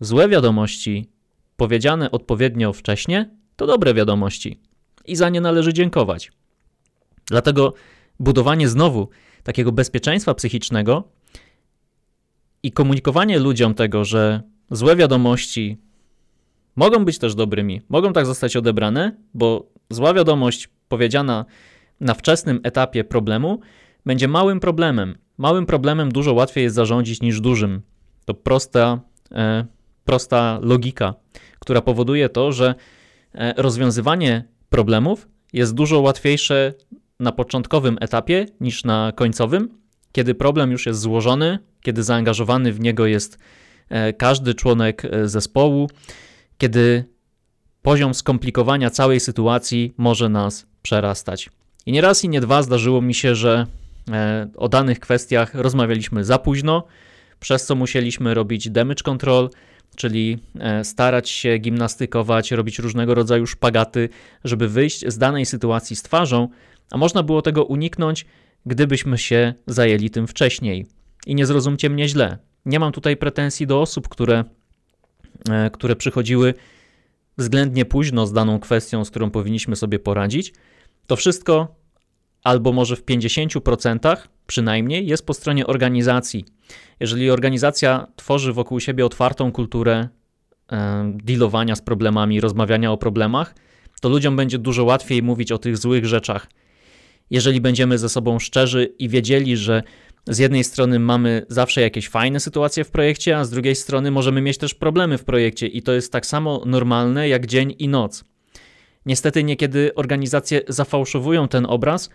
złe 0.00 0.28
wiadomości 0.28 1.08
powiedziane 1.56 2.10
odpowiednio 2.10 2.72
wcześnie 2.72 3.30
to 3.56 3.66
dobre 3.66 3.94
wiadomości 3.94 4.60
i 5.04 5.16
za 5.16 5.28
nie 5.28 5.40
należy 5.40 5.72
dziękować. 5.72 6.32
Dlatego 7.26 7.74
budowanie 8.20 8.68
znowu 8.68 9.08
takiego 9.42 9.72
bezpieczeństwa 9.72 10.34
psychicznego 10.34 11.08
i 12.62 12.72
komunikowanie 12.72 13.38
ludziom 13.38 13.74
tego, 13.74 14.04
że 14.04 14.42
złe 14.70 14.96
wiadomości 14.96 15.78
mogą 16.76 17.04
być 17.04 17.18
też 17.18 17.34
dobrymi, 17.34 17.80
mogą 17.88 18.12
tak 18.12 18.26
zostać 18.26 18.56
odebrane, 18.56 19.16
bo 19.34 19.66
zła 19.90 20.14
wiadomość 20.14 20.68
powiedziana 20.88 21.44
na 22.00 22.14
wczesnym 22.14 22.60
etapie 22.62 23.04
problemu 23.04 23.60
będzie 24.06 24.28
małym 24.28 24.60
problemem. 24.60 25.18
Małym 25.38 25.66
problemem 25.66 26.12
dużo 26.12 26.32
łatwiej 26.32 26.64
jest 26.64 26.76
zarządzić 26.76 27.22
niż 27.22 27.40
dużym. 27.40 27.82
To 28.24 28.34
prosta, 28.34 29.00
e, 29.32 29.66
prosta 30.04 30.58
logika, 30.62 31.14
która 31.58 31.80
powoduje 31.80 32.28
to, 32.28 32.52
że 32.52 32.74
e, 33.34 33.54
rozwiązywanie 33.56 34.44
problemów 34.70 35.28
jest 35.52 35.74
dużo 35.74 36.00
łatwiejsze 36.00 36.74
na 37.22 37.32
początkowym 37.32 37.96
etapie 38.00 38.46
niż 38.60 38.84
na 38.84 39.12
końcowym, 39.16 39.68
kiedy 40.12 40.34
problem 40.34 40.70
już 40.70 40.86
jest 40.86 41.00
złożony, 41.00 41.58
kiedy 41.82 42.02
zaangażowany 42.02 42.72
w 42.72 42.80
niego 42.80 43.06
jest 43.06 43.38
e, 43.88 44.12
każdy 44.12 44.54
członek 44.54 45.04
e, 45.04 45.28
zespołu, 45.28 45.90
kiedy 46.58 47.04
poziom 47.82 48.14
skomplikowania 48.14 48.90
całej 48.90 49.20
sytuacji 49.20 49.94
może 49.96 50.28
nas 50.28 50.66
przerastać. 50.82 51.50
I 51.86 51.92
nie 51.92 52.00
raz 52.00 52.24
i 52.24 52.28
nie 52.28 52.40
dwa 52.40 52.62
zdarzyło 52.62 53.02
mi 53.02 53.14
się, 53.14 53.34
że 53.34 53.66
e, 54.10 54.48
o 54.56 54.68
danych 54.68 55.00
kwestiach 55.00 55.54
rozmawialiśmy 55.54 56.24
za 56.24 56.38
późno, 56.38 56.84
przez 57.40 57.66
co 57.66 57.74
musieliśmy 57.74 58.34
robić 58.34 58.70
damage 58.70 59.02
control, 59.02 59.50
czyli 59.96 60.38
starać 60.82 61.30
się 61.30 61.58
gimnastykować, 61.58 62.50
robić 62.50 62.78
różnego 62.78 63.14
rodzaju 63.14 63.46
szpagaty, 63.46 64.08
żeby 64.44 64.68
wyjść 64.68 65.04
z 65.06 65.18
danej 65.18 65.46
sytuacji 65.46 65.96
z 65.96 66.02
twarzą, 66.02 66.48
a 66.90 66.98
można 66.98 67.22
było 67.22 67.42
tego 67.42 67.64
uniknąć, 67.64 68.26
gdybyśmy 68.66 69.18
się 69.18 69.54
zajęli 69.66 70.10
tym 70.10 70.26
wcześniej. 70.26 70.86
I 71.26 71.34
nie 71.34 71.46
zrozumcie 71.46 71.90
mnie 71.90 72.08
źle. 72.08 72.38
Nie 72.66 72.80
mam 72.80 72.92
tutaj 72.92 73.16
pretensji 73.16 73.66
do 73.66 73.80
osób, 73.80 74.08
które, 74.08 74.44
e, 75.50 75.70
które 75.70 75.96
przychodziły 75.96 76.54
względnie 77.38 77.84
późno 77.84 78.26
z 78.26 78.32
daną 78.32 78.58
kwestią, 78.58 79.04
z 79.04 79.10
którą 79.10 79.30
powinniśmy 79.30 79.76
sobie 79.76 79.98
poradzić. 79.98 80.52
To 81.06 81.16
wszystko, 81.16 81.74
albo 82.42 82.72
może 82.72 82.96
w 82.96 83.04
50% 83.04 84.28
przynajmniej, 84.46 85.06
jest 85.06 85.26
po 85.26 85.34
stronie 85.34 85.66
organizacji. 85.66 86.44
Jeżeli 87.00 87.30
organizacja 87.30 88.06
tworzy 88.16 88.52
wokół 88.52 88.80
siebie 88.80 89.06
otwartą 89.06 89.52
kulturę 89.52 90.08
dealowania 91.14 91.76
z 91.76 91.82
problemami, 91.82 92.40
rozmawiania 92.40 92.92
o 92.92 92.96
problemach, 92.96 93.54
to 94.00 94.08
ludziom 94.08 94.36
będzie 94.36 94.58
dużo 94.58 94.84
łatwiej 94.84 95.22
mówić 95.22 95.52
o 95.52 95.58
tych 95.58 95.76
złych 95.76 96.06
rzeczach 96.06 96.46
jeżeli 97.32 97.60
będziemy 97.60 97.98
ze 97.98 98.08
sobą 98.08 98.38
szczerzy 98.38 98.94
i 98.98 99.08
wiedzieli, 99.08 99.56
że 99.56 99.82
z 100.26 100.38
jednej 100.38 100.64
strony 100.64 100.98
mamy 100.98 101.46
zawsze 101.48 101.80
jakieś 101.80 102.08
fajne 102.08 102.40
sytuacje 102.40 102.84
w 102.84 102.90
projekcie, 102.90 103.38
a 103.38 103.44
z 103.44 103.50
drugiej 103.50 103.74
strony 103.74 104.10
możemy 104.10 104.40
mieć 104.40 104.58
też 104.58 104.74
problemy 104.74 105.18
w 105.18 105.24
projekcie 105.24 105.66
i 105.66 105.82
to 105.82 105.92
jest 105.92 106.12
tak 106.12 106.26
samo 106.26 106.62
normalne 106.66 107.28
jak 107.28 107.46
dzień 107.46 107.74
i 107.78 107.88
noc. 107.88 108.24
Niestety 109.06 109.44
niekiedy 109.44 109.94
organizacje 109.94 110.60
zafałszowują 110.68 111.48
ten 111.48 111.66
obraz, 111.66 112.10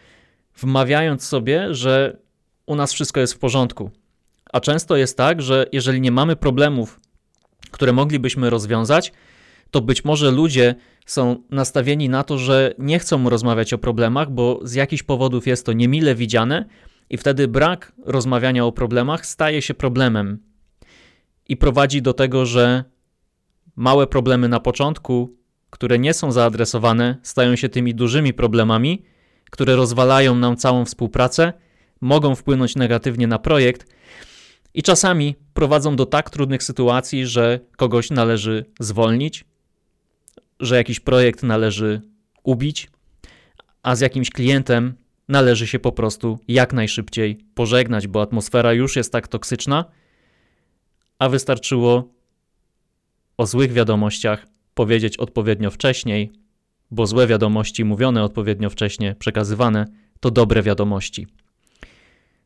wmawiając 0.57 1.23
sobie, 1.23 1.73
że 1.73 2.17
u 2.65 2.75
nas 2.75 2.93
wszystko 2.93 3.19
jest 3.19 3.33
w 3.33 3.39
porządku. 3.39 3.91
A 4.53 4.59
często 4.59 4.97
jest 4.97 5.17
tak, 5.17 5.41
że 5.41 5.65
jeżeli 5.71 6.01
nie 6.01 6.11
mamy 6.11 6.35
problemów, 6.35 6.99
które 7.71 7.93
moglibyśmy 7.93 8.49
rozwiązać, 8.49 9.13
to 9.71 9.81
być 9.81 10.05
może 10.05 10.31
ludzie 10.31 10.75
są 11.05 11.43
nastawieni 11.49 12.09
na 12.09 12.23
to, 12.23 12.37
że 12.37 12.73
nie 12.77 12.99
chcą 12.99 13.29
rozmawiać 13.29 13.73
o 13.73 13.77
problemach, 13.77 14.31
bo 14.31 14.59
z 14.63 14.73
jakichś 14.73 15.03
powodów 15.03 15.47
jest 15.47 15.65
to 15.65 15.73
niemile 15.73 16.15
widziane, 16.15 16.65
i 17.09 17.17
wtedy 17.17 17.47
brak 17.47 17.93
rozmawiania 18.05 18.65
o 18.65 18.71
problemach 18.71 19.25
staje 19.25 19.61
się 19.61 19.73
problemem 19.73 20.39
i 21.49 21.57
prowadzi 21.57 22.01
do 22.01 22.13
tego, 22.13 22.45
że 22.45 22.83
małe 23.75 24.07
problemy 24.07 24.49
na 24.49 24.59
początku, 24.59 25.37
które 25.69 25.99
nie 25.99 26.13
są 26.13 26.31
zaadresowane, 26.31 27.17
stają 27.23 27.55
się 27.55 27.69
tymi 27.69 27.95
dużymi 27.95 28.33
problemami, 28.33 29.03
które 29.51 29.75
rozwalają 29.75 30.35
nam 30.35 30.57
całą 30.57 30.85
współpracę, 30.85 31.53
mogą 32.01 32.35
wpłynąć 32.35 32.75
negatywnie 32.75 33.27
na 33.27 33.39
projekt 33.39 33.87
i 34.73 34.83
czasami 34.83 35.35
prowadzą 35.53 35.95
do 35.95 36.05
tak 36.05 36.29
trudnych 36.29 36.63
sytuacji, 36.63 37.27
że 37.27 37.59
kogoś 37.77 38.09
należy 38.09 38.65
zwolnić, 38.79 39.45
że 40.59 40.75
jakiś 40.75 40.99
projekt 40.99 41.43
należy 41.43 42.01
ubić, 42.43 42.89
a 43.83 43.95
z 43.95 43.99
jakimś 43.99 44.29
klientem 44.29 44.93
należy 45.27 45.67
się 45.67 45.79
po 45.79 45.91
prostu 45.91 46.39
jak 46.47 46.73
najszybciej 46.73 47.37
pożegnać, 47.55 48.07
bo 48.07 48.21
atmosfera 48.21 48.73
już 48.73 48.95
jest 48.95 49.11
tak 49.11 49.27
toksyczna, 49.27 49.85
a 51.19 51.29
wystarczyło 51.29 52.13
o 53.37 53.45
złych 53.45 53.73
wiadomościach 53.73 54.47
powiedzieć 54.73 55.17
odpowiednio 55.17 55.71
wcześniej, 55.71 56.31
bo 56.91 57.07
złe 57.07 57.27
wiadomości 57.27 57.85
mówione 57.85 58.23
odpowiednio 58.23 58.69
wcześnie, 58.69 59.15
przekazywane, 59.19 59.85
to 60.19 60.31
dobre 60.31 60.63
wiadomości. 60.63 61.27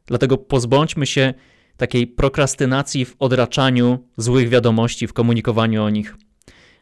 Dlatego 0.05 0.37
pozbądźmy 0.37 1.05
się 1.05 1.33
takiej 1.77 2.07
prokrastynacji 2.07 3.05
w 3.05 3.15
odraczaniu 3.19 4.07
złych 4.17 4.49
wiadomości, 4.49 5.07
w 5.07 5.13
komunikowaniu 5.13 5.83
o 5.83 5.89
nich 5.89 6.15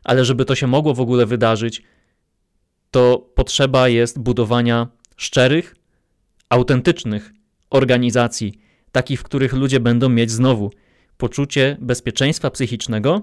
ale 0.03 0.25
żeby 0.25 0.45
to 0.45 0.55
się 0.55 0.67
mogło 0.67 0.93
w 0.93 1.01
ogóle 1.01 1.25
wydarzyć, 1.25 1.83
to 2.91 3.29
potrzeba 3.35 3.89
jest 3.89 4.19
budowania 4.19 4.87
szczerych, 5.17 5.75
autentycznych 6.49 7.33
organizacji, 7.69 8.59
takich, 8.91 9.19
w 9.19 9.23
których 9.23 9.53
ludzie 9.53 9.79
będą 9.79 10.09
mieć 10.09 10.31
znowu 10.31 10.71
poczucie 11.17 11.77
bezpieczeństwa 11.79 12.51
psychicznego, 12.51 13.21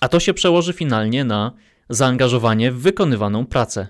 a 0.00 0.08
to 0.08 0.20
się 0.20 0.34
przełoży 0.34 0.72
finalnie 0.72 1.24
na 1.24 1.52
zaangażowanie 1.88 2.72
w 2.72 2.80
wykonywaną 2.80 3.46
pracę. 3.46 3.88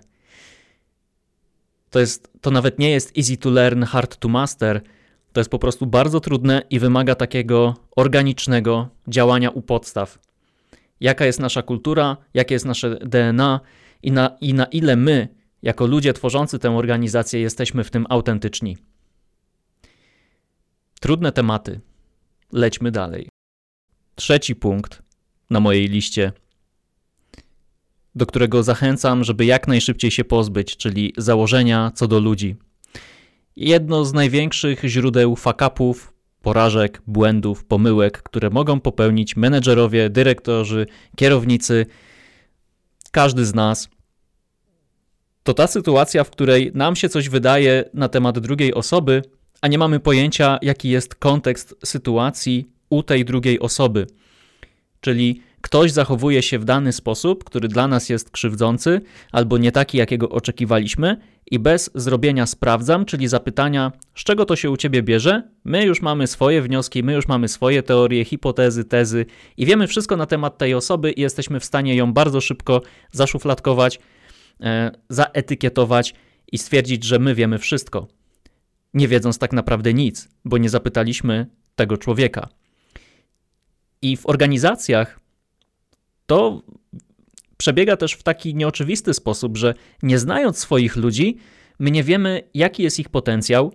To, 1.91 2.01
jest, 2.01 2.31
to 2.41 2.51
nawet 2.51 2.79
nie 2.79 2.91
jest 2.91 3.19
easy 3.19 3.37
to 3.37 3.51
learn, 3.51 3.83
hard 3.83 4.17
to 4.17 4.29
master. 4.29 4.83
To 5.39 5.41
jest 5.41 5.51
po 5.51 5.59
prostu 5.59 5.87
bardzo 5.87 6.21
trudne 6.21 6.63
i 6.71 6.79
wymaga 6.79 7.15
takiego 7.15 7.75
organicznego 7.97 8.89
działania 9.09 9.51
u 9.51 9.63
podstaw 9.63 10.19
jaka 11.01 11.27
jest 11.27 11.41
nasza 11.41 11.63
kultura, 11.63 12.17
jakie 12.35 12.55
jest 12.55 12.65
nasze 12.65 12.97
DNA 12.97 13.61
i 14.03 14.13
na, 14.13 14.37
i 14.41 14.55
na 14.55 14.65
ile 14.65 14.97
my 14.97 15.29
jako 15.63 15.87
ludzie 15.87 16.13
tworzący 16.13 16.59
tę 16.59 16.77
organizację 16.77 17.41
jesteśmy 17.41 17.85
w 17.85 17.91
tym 17.91 18.07
autentyczni. 18.09 18.77
Trudne 21.01 21.33
tematy. 21.33 21.81
Lećmy 22.53 22.91
dalej. 22.91 23.29
Trzeci 24.15 24.57
punkt 24.57 25.03
na 25.51 25.61
mojej 25.61 25.89
liście, 25.89 26.33
do 28.15 28.27
którego 28.27 28.63
zachęcam, 28.63 29.25
żeby 29.25 29.45
jak 29.45 29.69
najszybciej 29.69 30.11
się 30.11 30.25
pozbyć, 30.25 30.77
czyli 30.77 31.13
założenia 31.17 31.91
co 31.95 32.09
do 32.09 32.21
ludzi. 32.21 32.57
Jedno 33.61 34.05
z 34.05 34.13
największych 34.13 34.83
źródeł 34.85 35.37
fakapów, 35.37 36.13
porażek, 36.43 37.03
błędów, 37.07 37.65
pomyłek, 37.65 38.23
które 38.23 38.51
mogą 38.51 38.81
popełnić 38.81 39.37
menedżerowie, 39.37 40.11
dyrektorzy, 40.11 40.87
kierownicy, 41.17 41.87
każdy 43.11 43.45
z 43.45 43.55
nas, 43.55 43.89
to 45.43 45.55
ta 45.55 45.67
sytuacja, 45.67 46.25
w 46.25 46.31
której 46.31 46.71
nam 46.75 46.97
się 46.97 47.09
coś 47.09 47.29
wydaje 47.29 47.85
na 47.95 48.09
temat 48.09 48.39
drugiej 48.39 48.75
osoby, 48.75 49.23
a 49.61 49.69
nie 49.69 49.79
mamy 49.79 50.01
pojęcia, 50.01 50.59
jaki 50.63 50.89
jest 50.89 51.15
kontekst 51.15 51.75
sytuacji 51.85 52.71
u 52.91 53.03
tej 53.03 53.25
drugiej 53.25 53.61
osoby. 53.61 54.07
Czyli 55.01 55.43
ktoś 55.61 55.93
zachowuje 55.93 56.43
się 56.43 56.59
w 56.59 56.65
dany 56.65 56.93
sposób, 56.93 57.45
który 57.45 57.69
dla 57.69 57.89
nas 57.89 58.09
jest 58.09 58.31
krzywdzący 58.31 59.01
albo 59.33 59.59
nie 59.59 59.73
taki, 59.73 59.99
jakiego 59.99 60.29
oczekiwaliśmy, 60.29 61.17
i 61.51 61.59
bez 61.59 61.91
zrobienia 61.95 62.47
sprawdzam, 62.47 63.05
czyli 63.05 63.29
zapytania, 63.29 63.93
z 64.15 64.25
czego 64.25 64.45
to 64.45 64.57
się 64.57 64.71
u 64.71 64.77
ciebie 64.77 65.03
bierze, 65.03 65.43
my 65.65 65.85
już 65.85 66.03
mamy 66.03 66.27
swoje 66.27 66.63
wnioski, 66.63 67.03
my 67.03 67.13
już 67.13 67.29
mamy 67.29 67.49
swoje 67.49 67.83
teorie, 67.83 68.25
hipotezy, 68.25 68.85
tezy 68.85 69.27
i 69.57 69.67
wiemy 69.67 69.87
wszystko 69.87 70.17
na 70.17 70.27
temat 70.27 70.59
tej 70.59 70.75
osoby 70.75 71.13
i 71.13 71.21
jesteśmy 71.21 71.61
w 71.61 71.65
stanie 71.65 71.95
ją 71.97 72.13
bardzo 72.13 72.41
szybko 72.41 72.83
zaszufladkować, 73.13 74.01
e, 74.61 74.91
zaetykietować 75.09 76.15
i 76.53 76.59
stwierdzić, 76.59 77.05
że 77.05 77.19
my 77.19 77.35
wiemy 77.35 77.59
wszystko, 77.59 78.09
nie 78.95 79.09
wiedząc 79.09 79.39
tak 79.39 79.53
naprawdę 79.53 79.95
nic, 79.95 80.29
bo 80.45 80.59
nie 80.59 80.69
zapytaliśmy 80.69 81.47
tego 81.77 81.97
człowieka. 81.97 82.49
I 84.03 84.17
w 84.17 84.27
organizacjach 84.27 85.21
to 86.29 86.63
przebiega 87.57 87.97
też 87.97 88.13
w 88.13 88.23
taki 88.23 88.55
nieoczywisty 88.55 89.15
sposób, 89.15 89.57
że 89.57 89.75
nie 90.03 90.19
znając 90.19 90.59
swoich 90.59 90.97
ludzi, 90.97 91.37
my 91.79 91.91
nie 91.91 92.05
wiemy, 92.05 92.43
jaki 92.55 92.83
jest 92.83 92.99
ich 93.01 93.09
potencjał, 93.09 93.73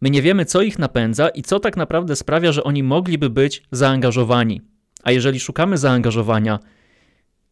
my 0.00 0.10
nie 0.10 0.22
wiemy, 0.22 0.44
co 0.44 0.62
ich 0.62 0.78
napędza 0.78 1.28
i 1.28 1.42
co 1.42 1.60
tak 1.60 1.76
naprawdę 1.76 2.16
sprawia, 2.16 2.52
że 2.52 2.64
oni 2.64 2.82
mogliby 2.82 3.30
być 3.30 3.62
zaangażowani. 3.70 4.60
A 5.02 5.12
jeżeli 5.12 5.40
szukamy 5.40 5.78
zaangażowania, 5.78 6.58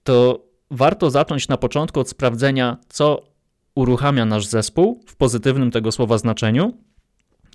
to 0.02 0.46
warto 0.70 1.10
zacząć 1.10 1.48
na 1.48 1.56
początku 1.56 2.00
od 2.00 2.08
sprawdzenia, 2.08 2.76
co 2.88 3.22
uruchamia 3.74 4.24
nasz 4.24 4.46
zespół 4.46 5.04
w 5.06 5.16
pozytywnym 5.16 5.70
tego 5.70 5.92
słowa 5.92 6.18
znaczeniu, 6.18 6.78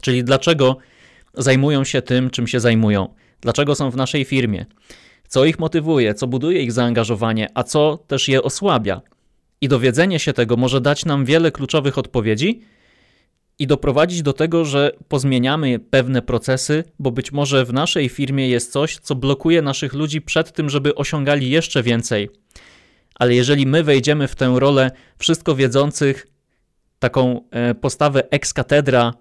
czyli 0.02 0.24
dlaczego 0.24 0.78
zajmują 1.34 1.84
się 1.84 2.02
tym, 2.02 2.30
czym 2.30 2.48
się 2.48 2.60
zajmują, 2.60 3.14
dlaczego 3.42 3.76
są 3.76 3.92
w 3.92 3.96
naszej 3.96 4.26
firmie, 4.26 4.66
co 5.28 5.46
ich 5.46 5.60
motywuje, 5.60 6.14
co 6.14 6.28
buduje 6.28 6.62
ich 6.62 6.72
zaangażowanie, 6.72 7.50
a 7.54 7.64
co 7.64 7.98
też 8.08 8.28
je 8.28 8.44
osłabia. 8.44 9.02
I 9.62 9.68
dowiedzenie 9.68 10.20
się 10.20 10.34
tego 10.34 10.58
może 10.58 10.82
dać 10.82 11.06
nam 11.06 11.26
wiele 11.26 11.52
kluczowych 11.52 11.98
odpowiedzi 11.98 12.62
i 13.60 13.68
doprowadzić 13.68 14.22
do 14.22 14.34
tego, 14.34 14.66
że 14.66 14.92
pozmieniamy 15.08 15.80
pewne 15.80 16.22
procesy, 16.22 16.84
bo 17.00 17.12
być 17.12 17.32
może 17.32 17.66
w 17.66 17.74
naszej 17.74 18.10
firmie 18.10 18.50
jest 18.50 18.72
coś, 18.72 18.98
co 18.98 19.16
blokuje 19.16 19.62
naszych 19.62 19.94
ludzi 19.94 20.22
przed 20.22 20.52
tym, 20.52 20.70
żeby 20.70 20.96
osiągali 20.96 21.50
jeszcze 21.50 21.84
więcej. 21.84 22.30
Ale 23.16 23.36
jeżeli 23.36 23.68
my 23.68 23.84
wejdziemy 23.84 24.28
w 24.28 24.36
tę 24.36 24.56
rolę 24.58 24.92
wszystko 25.18 25.56
wiedzących, 25.56 26.28
taką 27.00 27.42
e, 27.52 27.76
postawę 27.76 28.24
ex 28.32 28.54
katedra, 28.54 29.14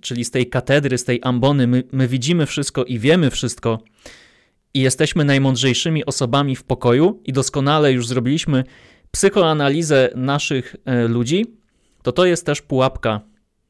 czyli 0.00 0.24
z 0.24 0.30
tej 0.30 0.46
katedry, 0.46 0.98
z 0.98 1.04
tej 1.04 1.20
ambony, 1.22 1.66
my, 1.66 1.82
my 1.92 2.08
widzimy 2.08 2.46
wszystko 2.46 2.84
i 2.84 2.98
wiemy 2.98 3.30
wszystko, 3.30 3.78
i 4.74 4.80
jesteśmy 4.80 5.24
najmądrzejszymi 5.24 6.06
osobami 6.06 6.56
w 6.56 6.64
pokoju 6.64 7.22
i 7.24 7.32
doskonale 7.32 7.92
już 7.92 8.06
zrobiliśmy 8.06 8.64
psychoanalizę 9.10 10.10
naszych 10.14 10.76
e, 10.84 11.08
ludzi, 11.08 11.46
to 12.02 12.12
to 12.12 12.26
jest 12.26 12.46
też 12.46 12.62
pułapka, 12.62 13.20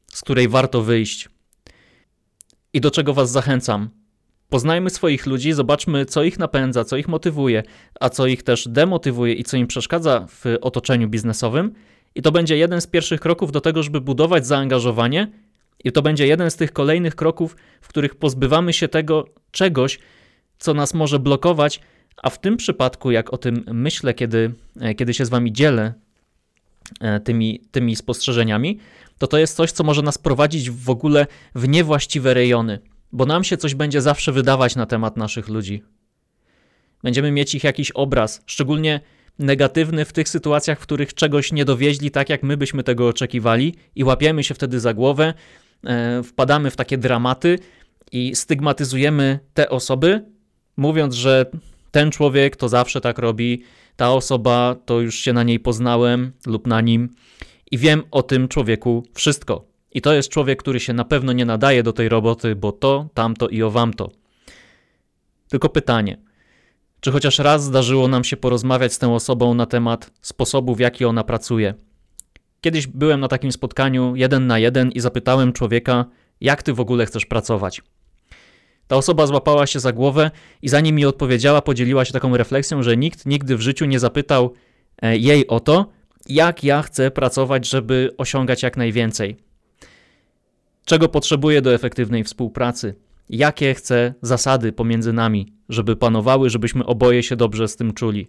z 0.07 0.21
której 0.21 0.47
warto 0.47 0.81
wyjść. 0.81 1.29
I 2.73 2.81
do 2.81 2.91
czego 2.91 3.13
Was 3.13 3.31
zachęcam. 3.31 3.89
Poznajmy 4.49 4.89
swoich 4.89 5.25
ludzi, 5.25 5.53
zobaczmy, 5.53 6.05
co 6.05 6.23
ich 6.23 6.39
napędza, 6.39 6.83
co 6.83 6.97
ich 6.97 7.07
motywuje, 7.07 7.63
a 7.99 8.09
co 8.09 8.27
ich 8.27 8.43
też 8.43 8.67
demotywuje 8.67 9.33
i 9.33 9.43
co 9.43 9.57
im 9.57 9.67
przeszkadza 9.67 10.25
w 10.29 10.45
otoczeniu 10.61 11.09
biznesowym. 11.09 11.73
I 12.15 12.21
to 12.21 12.31
będzie 12.31 12.57
jeden 12.57 12.81
z 12.81 12.87
pierwszych 12.87 13.19
kroków 13.19 13.51
do 13.51 13.61
tego, 13.61 13.83
żeby 13.83 14.01
budować 14.01 14.47
zaangażowanie, 14.47 15.31
i 15.83 15.91
to 15.91 16.01
będzie 16.01 16.27
jeden 16.27 16.51
z 16.51 16.55
tych 16.55 16.73
kolejnych 16.73 17.15
kroków, 17.15 17.55
w 17.81 17.87
których 17.87 18.15
pozbywamy 18.15 18.73
się 18.73 18.87
tego 18.87 19.25
czegoś, 19.51 19.99
co 20.59 20.73
nas 20.73 20.93
może 20.93 21.19
blokować, 21.19 21.79
a 22.23 22.29
w 22.29 22.41
tym 22.41 22.57
przypadku, 22.57 23.11
jak 23.11 23.33
o 23.33 23.37
tym 23.37 23.63
myślę, 23.73 24.13
kiedy, 24.13 24.53
e, 24.81 24.95
kiedy 24.95 25.13
się 25.13 25.25
z 25.25 25.29
Wami 25.29 25.53
dzielę 25.53 25.93
e, 27.01 27.19
tymi, 27.19 27.61
tymi 27.71 27.95
spostrzeżeniami, 27.95 28.79
to 29.17 29.27
to 29.27 29.37
jest 29.37 29.55
coś, 29.55 29.71
co 29.71 29.83
może 29.83 30.01
nas 30.01 30.17
prowadzić 30.17 30.71
w 30.71 30.89
ogóle 30.89 31.27
w 31.55 31.67
niewłaściwe 31.67 32.33
rejony, 32.33 32.79
bo 33.11 33.25
nam 33.25 33.43
się 33.43 33.57
coś 33.57 33.75
będzie 33.75 34.01
zawsze 34.01 34.31
wydawać 34.31 34.75
na 34.75 34.85
temat 34.85 35.17
naszych 35.17 35.49
ludzi. 35.49 35.83
Będziemy 37.03 37.31
mieć 37.31 37.55
ich 37.55 37.63
jakiś 37.63 37.91
obraz, 37.91 38.43
szczególnie 38.45 38.99
negatywny 39.39 40.05
w 40.05 40.13
tych 40.13 40.29
sytuacjach, 40.29 40.79
w 40.79 40.83
których 40.83 41.13
czegoś 41.13 41.51
nie 41.51 41.65
dowieźli 41.65 42.11
tak, 42.11 42.29
jak 42.29 42.43
my 42.43 42.57
byśmy 42.57 42.83
tego 42.83 43.07
oczekiwali, 43.07 43.75
i 43.95 44.03
łapiemy 44.03 44.43
się 44.43 44.53
wtedy 44.53 44.79
za 44.79 44.93
głowę, 44.93 45.33
e, 45.83 46.23
wpadamy 46.23 46.71
w 46.71 46.75
takie 46.75 46.97
dramaty 46.97 47.59
i 48.11 48.35
stygmatyzujemy 48.35 49.39
te 49.53 49.69
osoby, 49.69 50.25
mówiąc, 50.79 51.15
że 51.15 51.45
ten 51.91 52.11
człowiek 52.11 52.55
to 52.55 52.69
zawsze 52.69 53.01
tak 53.01 53.19
robi, 53.19 53.63
ta 53.95 54.13
osoba 54.13 54.75
to 54.85 55.01
już 55.01 55.15
się 55.15 55.33
na 55.33 55.43
niej 55.43 55.59
poznałem 55.59 56.31
lub 56.45 56.67
na 56.67 56.81
nim 56.81 57.15
i 57.71 57.77
wiem 57.77 58.03
o 58.11 58.23
tym 58.23 58.47
człowieku 58.47 59.03
wszystko. 59.13 59.65
I 59.91 60.01
to 60.01 60.13
jest 60.13 60.29
człowiek, 60.29 60.59
który 60.59 60.79
się 60.79 60.93
na 60.93 61.05
pewno 61.05 61.33
nie 61.33 61.45
nadaje 61.45 61.83
do 61.83 61.93
tej 61.93 62.09
roboty, 62.09 62.55
bo 62.55 62.71
to, 62.71 63.09
tamto 63.13 63.47
i 63.47 63.63
owamto. 63.63 64.11
Tylko 65.49 65.69
pytanie, 65.69 66.17
czy 66.99 67.11
chociaż 67.11 67.39
raz 67.39 67.63
zdarzyło 67.63 68.07
nam 68.07 68.23
się 68.23 68.37
porozmawiać 68.37 68.93
z 68.93 68.99
tą 68.99 69.15
osobą 69.15 69.53
na 69.53 69.65
temat 69.65 70.11
sposobu, 70.21 70.75
w 70.75 70.79
jaki 70.79 71.05
ona 71.05 71.23
pracuje? 71.23 71.73
Kiedyś 72.61 72.87
byłem 72.87 73.19
na 73.19 73.27
takim 73.27 73.51
spotkaniu 73.51 74.15
jeden 74.15 74.47
na 74.47 74.59
jeden 74.59 74.91
i 74.91 74.99
zapytałem 74.99 75.53
człowieka, 75.53 76.05
jak 76.41 76.63
ty 76.63 76.73
w 76.73 76.79
ogóle 76.79 77.05
chcesz 77.05 77.25
pracować. 77.25 77.81
Ta 78.89 78.95
osoba 78.95 79.27
złapała 79.27 79.67
się 79.67 79.79
za 79.79 79.91
głowę 79.91 80.31
i 80.61 80.69
zanim 80.69 80.95
mi 80.95 81.05
odpowiedziała, 81.05 81.61
podzieliła 81.61 82.05
się 82.05 82.13
taką 82.13 82.37
refleksją, 82.37 82.83
że 82.83 82.97
nikt 82.97 83.25
nigdy 83.25 83.57
w 83.57 83.61
życiu 83.61 83.85
nie 83.85 83.99
zapytał 83.99 84.53
e, 85.01 85.17
jej 85.17 85.47
o 85.47 85.59
to, 85.59 85.89
jak 86.29 86.63
ja 86.63 86.81
chcę 86.81 87.11
pracować, 87.11 87.69
żeby 87.69 88.09
osiągać 88.17 88.63
jak 88.63 88.77
najwięcej. 88.77 89.37
Czego 90.85 91.09
potrzebuję 91.09 91.61
do 91.61 91.73
efektywnej 91.73 92.23
współpracy? 92.23 92.95
Jakie 93.29 93.73
chcę 93.73 94.13
zasady 94.21 94.71
pomiędzy 94.71 95.13
nami, 95.13 95.53
żeby 95.69 95.95
panowały, 95.95 96.49
żebyśmy 96.49 96.85
oboje 96.85 97.23
się 97.23 97.35
dobrze 97.35 97.67
z 97.67 97.75
tym 97.75 97.93
czuli? 97.93 98.27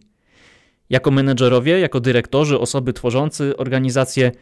Jako 0.90 1.11
menedżerowie, 1.11 1.81
jako 1.81 2.01
dyrektorzy, 2.01 2.59
osoby 2.59 2.92
tworzący 2.92 3.57
organizację, 3.57 4.33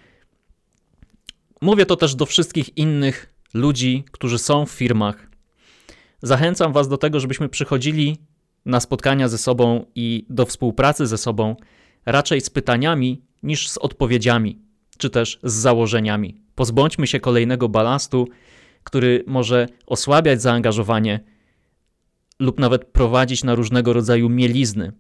mówię 1.61 1.87
to 1.87 1.96
też 1.96 2.14
do 2.14 2.26
wszystkich 2.26 2.76
innych 2.76 3.35
ludzi, 3.54 4.04
którzy 4.11 4.38
są 4.38 4.66
w 4.66 4.70
firmach, 4.70 5.28
Zachęcam 6.22 6.72
Was 6.72 6.88
do 6.88 6.98
tego, 6.98 7.20
żebyśmy 7.20 7.48
przychodzili 7.48 8.16
na 8.66 8.81
spotkania 8.81 9.28
ze 9.28 9.38
sobą 9.38 9.87
i 9.94 10.26
do 10.31 10.46
współpracy 10.46 11.07
ze 11.07 11.18
sobą 11.18 11.57
raczej 12.07 12.40
z 12.40 12.50
pytaniami 12.50 13.22
niż 13.42 13.68
z 13.68 13.78
odpowiedziami, 13.78 14.59
czy 14.98 15.11
też 15.11 15.40
z 15.42 15.52
założeniami. 15.52 16.40
Pozbądźmy 16.54 17.07
się 17.07 17.20
kolejnego 17.20 17.68
balastu, 17.68 18.28
który 18.85 19.24
może 19.26 19.66
osłabiać 19.87 20.42
zaangażowanie 20.42 21.20
lub 22.38 22.59
nawet 22.59 22.85
prowadzić 22.85 23.44
na 23.44 23.54
różnego 23.54 23.92
rodzaju 23.92 24.28
mielizny. 24.28 24.92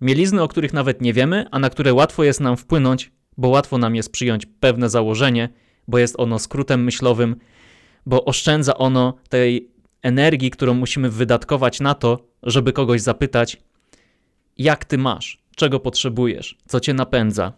Mielizny, 0.00 0.42
o 0.42 0.48
których 0.48 0.72
nawet 0.72 1.00
nie 1.00 1.12
wiemy, 1.12 1.46
a 1.50 1.58
na 1.58 1.70
które 1.70 1.94
łatwo 1.94 2.24
jest 2.24 2.40
nam 2.40 2.56
wpłynąć, 2.56 3.12
bo 3.36 3.48
łatwo 3.48 3.78
nam 3.78 3.96
jest 3.96 4.12
przyjąć 4.12 4.46
pewne 4.46 4.90
założenie, 4.90 5.48
bo 5.88 5.98
jest 5.98 6.14
ono 6.18 6.38
skrótem 6.38 6.84
myślowym, 6.84 7.36
bo 8.06 8.24
oszczędza 8.24 8.74
ono 8.76 9.14
tej 9.28 9.71
energii, 10.02 10.50
którą 10.50 10.74
musimy 10.74 11.10
wydatkować 11.10 11.80
na 11.80 11.94
to, 11.94 12.26
żeby 12.42 12.72
kogoś 12.72 13.00
zapytać, 13.00 13.56
jak 14.58 14.84
ty 14.84 14.98
masz, 14.98 15.42
czego 15.56 15.80
potrzebujesz, 15.80 16.58
co 16.68 16.80
cię 16.80 16.94
napędza, 16.94 17.52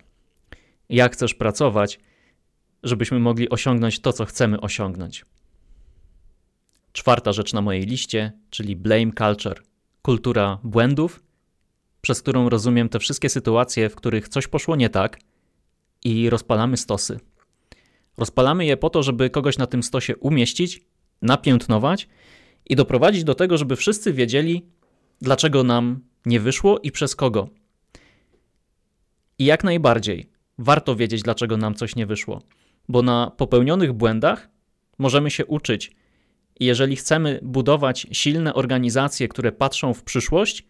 jak 0.88 1.12
chcesz 1.12 1.34
pracować, 1.34 2.00
żebyśmy 2.82 3.18
mogli 3.18 3.50
osiągnąć 3.50 4.00
to, 4.00 4.12
co 4.12 4.24
chcemy 4.24 4.60
osiągnąć. 4.60 5.24
Czwarta 6.92 7.32
rzecz 7.32 7.52
na 7.52 7.60
mojej 7.60 7.82
liście, 7.82 8.32
czyli 8.50 8.76
blame 8.76 9.12
culture, 9.18 9.62
kultura 10.02 10.58
błędów, 10.64 11.22
przez 12.00 12.22
którą 12.22 12.48
rozumiem 12.48 12.88
te 12.88 12.98
wszystkie 12.98 13.28
sytuacje, 13.28 13.88
w 13.88 13.94
których 13.94 14.28
coś 14.28 14.46
poszło 14.46 14.76
nie 14.76 14.90
tak 14.90 15.18
i 16.04 16.30
rozpalamy 16.30 16.76
stosy. 16.76 17.20
Rozpalamy 18.16 18.66
je 18.66 18.76
po 18.76 18.90
to, 18.90 19.02
żeby 19.02 19.30
kogoś 19.30 19.58
na 19.58 19.66
tym 19.66 19.82
stosie 19.82 20.16
umieścić, 20.16 20.80
napiętnować 21.22 22.08
i 22.66 22.76
doprowadzić 22.76 23.24
do 23.24 23.34
tego, 23.34 23.58
żeby 23.58 23.76
wszyscy 23.76 24.12
wiedzieli, 24.12 24.66
dlaczego 25.20 25.64
nam 25.64 26.00
nie 26.26 26.40
wyszło 26.40 26.78
i 26.78 26.90
przez 26.90 27.16
kogo. 27.16 27.48
I 29.38 29.44
jak 29.44 29.64
najbardziej 29.64 30.30
warto 30.58 30.96
wiedzieć, 30.96 31.22
dlaczego 31.22 31.56
nam 31.56 31.74
coś 31.74 31.96
nie 31.96 32.06
wyszło, 32.06 32.42
bo 32.88 33.02
na 33.02 33.30
popełnionych 33.36 33.92
błędach 33.92 34.48
możemy 34.98 35.30
się 35.30 35.46
uczyć. 35.46 35.92
I 36.60 36.64
jeżeli 36.64 36.96
chcemy 36.96 37.40
budować 37.42 38.06
silne 38.12 38.54
organizacje, 38.54 39.28
które 39.28 39.52
patrzą 39.52 39.94
w 39.94 40.02
przyszłość, 40.02 40.66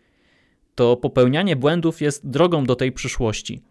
to 0.74 0.96
popełnianie 0.96 1.56
błędów 1.56 2.00
jest 2.00 2.28
drogą 2.28 2.64
do 2.64 2.76
tej 2.76 2.92
przyszłości. 2.92 3.62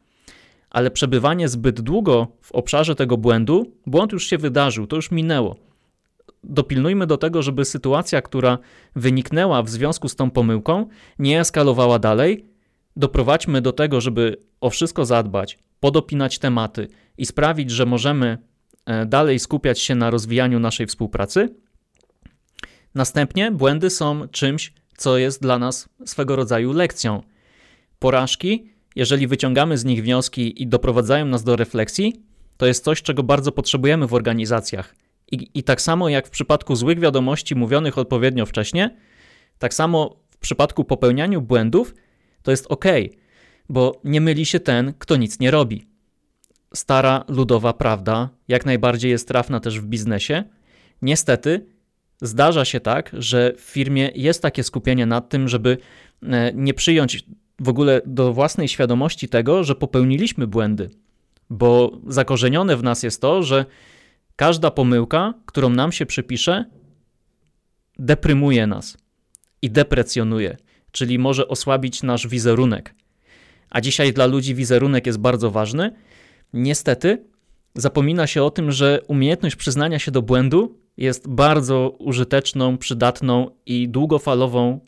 Ale 0.70 0.92
przebywanie 0.92 1.48
zbyt 1.48 1.82
długo 1.82 2.28
w 2.42 2.52
obszarze 2.52 2.96
tego 2.96 3.18
błędu, 3.18 3.72
błąd 3.86 4.12
już 4.12 4.28
się 4.28 4.38
wydarzył, 4.38 4.88
to 4.88 4.96
już 4.96 5.12
minęło. 5.12 5.56
Dopilnujmy 6.44 7.08
do 7.08 7.18
tego, 7.18 7.42
żeby 7.42 7.66
sytuacja, 7.66 8.22
która 8.22 8.58
wyniknęła 8.96 9.64
w 9.64 9.70
związku 9.70 10.10
z 10.10 10.16
tą 10.16 10.32
pomyłką, 10.32 10.88
nie 11.20 11.40
eskalowała 11.40 12.00
dalej. 12.00 12.46
Doprowadźmy 12.96 13.62
do 13.62 13.72
tego, 13.72 14.02
żeby 14.02 14.38
o 14.62 14.70
wszystko 14.70 15.06
zadbać, 15.06 15.60
podopinać 15.80 16.40
tematy 16.40 16.88
i 17.18 17.26
sprawić, 17.26 17.72
że 17.72 17.86
możemy 17.86 18.38
e, 18.86 19.06
dalej 19.06 19.40
skupiać 19.40 19.80
się 19.80 19.96
na 19.96 20.10
rozwijaniu 20.10 20.60
naszej 20.60 20.88
współpracy. 20.88 21.56
Następnie 22.96 23.52
błędy 23.52 23.90
są 23.90 24.28
czymś, 24.28 24.74
co 24.98 25.18
jest 25.18 25.42
dla 25.42 25.60
nas 25.60 25.90
swego 26.06 26.36
rodzaju 26.36 26.74
lekcją. 26.74 27.24
Porażki, 28.00 28.70
jeżeli 28.96 29.28
wyciągamy 29.28 29.78
z 29.78 29.86
nich 29.86 30.04
wnioski 30.04 30.62
i 30.64 30.68
doprowadzają 30.68 31.26
nas 31.26 31.44
do 31.44 31.56
refleksji, 31.56 32.14
to 32.58 32.66
jest 32.66 32.84
coś, 32.84 33.02
czego 33.02 33.24
bardzo 33.24 33.52
potrzebujemy 33.52 34.08
w 34.08 34.14
organizacjach. 34.14 34.96
I, 35.34 35.50
I 35.54 35.64
tak 35.64 35.82
samo 35.82 36.10
jak 36.10 36.28
w 36.28 36.30
przypadku 36.30 36.76
złych 36.76 37.00
wiadomości 37.00 37.56
mówionych 37.56 37.98
odpowiednio 37.98 38.46
wcześnie, 38.46 38.98
tak 39.60 39.74
samo 39.74 40.16
w 40.30 40.38
przypadku 40.38 40.84
popełnianiu 40.84 41.42
błędów 41.42 41.96
to 42.44 42.52
jest 42.52 42.66
ok, 42.70 42.86
bo 43.70 44.02
nie 44.04 44.22
myli 44.22 44.46
się 44.46 44.60
ten, 44.60 44.94
kto 45.00 45.16
nic 45.16 45.40
nie 45.40 45.52
robi. 45.52 45.88
Stara 46.74 47.26
ludowa 47.28 47.74
prawda 47.74 48.30
jak 48.48 48.66
najbardziej 48.66 49.12
jest 49.12 49.28
trafna 49.28 49.60
też 49.60 49.80
w 49.80 49.86
biznesie. 49.86 50.44
Niestety 51.02 51.66
zdarza 52.22 52.66
się 52.66 52.80
tak, 52.80 53.12
że 53.14 53.54
w 53.58 53.62
firmie 53.62 54.12
jest 54.16 54.42
takie 54.42 54.64
skupienie 54.64 55.06
nad 55.06 55.30
tym, 55.30 55.48
żeby 55.48 55.78
e, 56.24 56.52
nie 56.54 56.74
przyjąć 56.74 57.26
w 57.60 57.70
ogóle 57.70 58.02
do 58.06 58.34
własnej 58.34 58.68
świadomości 58.68 59.30
tego, 59.30 59.64
że 59.64 59.76
popełniliśmy 59.76 60.48
błędy, 60.48 60.90
bo 61.50 61.92
zakorzenione 62.08 62.78
w 62.78 62.84
nas 62.84 63.04
jest 63.04 63.22
to, 63.22 63.44
że 63.44 63.66
każda 64.36 64.72
pomyłka, 64.72 65.34
którą 65.46 65.70
nam 65.70 65.92
się 65.92 66.06
przypisze, 66.06 66.66
deprymuje 68.00 68.68
nas 68.68 68.98
i 69.62 69.72
deprecjonuje, 69.72 70.58
czyli 70.92 71.20
może 71.20 71.48
osłabić 71.48 72.04
nasz 72.04 72.28
wizerunek. 72.28 72.96
A 73.70 73.82
dzisiaj 73.82 74.14
dla 74.14 74.26
ludzi 74.26 74.56
wizerunek 74.56 75.06
jest 75.06 75.20
bardzo 75.20 75.52
ważny. 75.52 75.92
Niestety 76.54 77.26
zapomina 77.76 78.28
się 78.28 78.44
o 78.44 78.52
tym, 78.52 78.72
że 78.72 79.02
umiejętność 79.08 79.56
przyznania 79.56 80.00
się 80.00 80.12
do 80.12 80.22
błędu 80.22 80.80
jest 80.98 81.28
bardzo 81.28 81.90
użyteczną, 81.90 82.78
przydatną 82.78 83.50
i 83.66 83.90
długofalową 83.90 84.80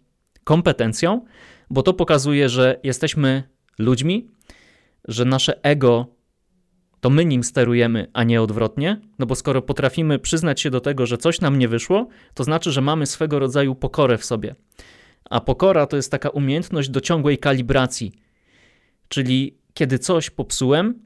kompetencją, 0.43 1.25
bo 1.69 1.83
to 1.83 1.93
pokazuje, 1.93 2.49
że 2.49 2.79
jesteśmy 2.83 3.43
ludźmi, 3.79 4.27
że 5.07 5.25
nasze 5.25 5.63
ego 5.63 6.14
to 6.99 7.09
my 7.09 7.25
nim 7.25 7.43
sterujemy, 7.43 8.07
a 8.13 8.23
nie 8.23 8.41
odwrotnie. 8.41 9.01
No 9.19 9.25
bo 9.25 9.35
skoro 9.35 9.61
potrafimy 9.61 10.19
przyznać 10.19 10.61
się 10.61 10.69
do 10.69 10.81
tego, 10.81 11.05
że 11.05 11.17
coś 11.17 11.41
nam 11.41 11.59
nie 11.59 11.67
wyszło, 11.67 12.07
to 12.33 12.43
znaczy, 12.43 12.71
że 12.71 12.81
mamy 12.81 13.05
swego 13.05 13.39
rodzaju 13.39 13.75
pokorę 13.75 14.17
w 14.17 14.25
sobie. 14.25 14.55
A 15.29 15.41
pokora 15.41 15.87
to 15.87 15.95
jest 15.95 16.11
taka 16.11 16.29
umiejętność 16.29 16.89
do 16.89 17.01
ciągłej 17.01 17.37
kalibracji. 17.37 18.11
Czyli 19.07 19.57
kiedy 19.73 19.99
coś 19.99 20.29
popsułem, 20.29 20.99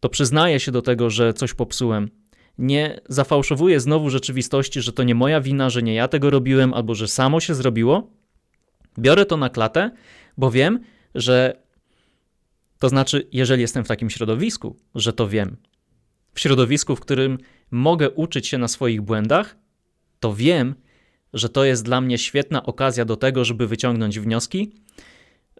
to 0.00 0.08
przyznaję 0.08 0.60
się 0.60 0.72
do 0.72 0.82
tego, 0.82 1.10
że 1.10 1.32
coś 1.32 1.54
popsułem. 1.54 2.10
Nie 2.58 3.00
zafałszowuję 3.08 3.80
znowu 3.80 4.10
rzeczywistości, 4.10 4.80
że 4.80 4.92
to 4.92 5.02
nie 5.02 5.14
moja 5.14 5.40
wina, 5.40 5.70
że 5.70 5.82
nie 5.82 5.94
ja 5.94 6.08
tego 6.08 6.30
robiłem, 6.30 6.74
albo 6.74 6.94
że 6.94 7.08
samo 7.08 7.40
się 7.40 7.54
zrobiło. 7.54 8.10
Biorę 8.98 9.26
to 9.26 9.36
na 9.36 9.50
klatę, 9.50 9.90
bo 10.36 10.50
wiem, 10.50 10.80
że 11.14 11.62
to 12.78 12.88
znaczy, 12.88 13.28
jeżeli 13.32 13.62
jestem 13.62 13.84
w 13.84 13.88
takim 13.88 14.10
środowisku, 14.10 14.76
że 14.94 15.12
to 15.12 15.28
wiem. 15.28 15.56
W 16.34 16.40
środowisku, 16.40 16.96
w 16.96 17.00
którym 17.00 17.38
mogę 17.70 18.10
uczyć 18.10 18.46
się 18.46 18.58
na 18.58 18.68
swoich 18.68 19.02
błędach, 19.02 19.56
to 20.20 20.34
wiem, 20.34 20.74
że 21.32 21.48
to 21.48 21.64
jest 21.64 21.84
dla 21.84 22.00
mnie 22.00 22.18
świetna 22.18 22.66
okazja 22.66 23.04
do 23.04 23.16
tego, 23.16 23.44
żeby 23.44 23.66
wyciągnąć 23.66 24.20
wnioski, 24.20 24.72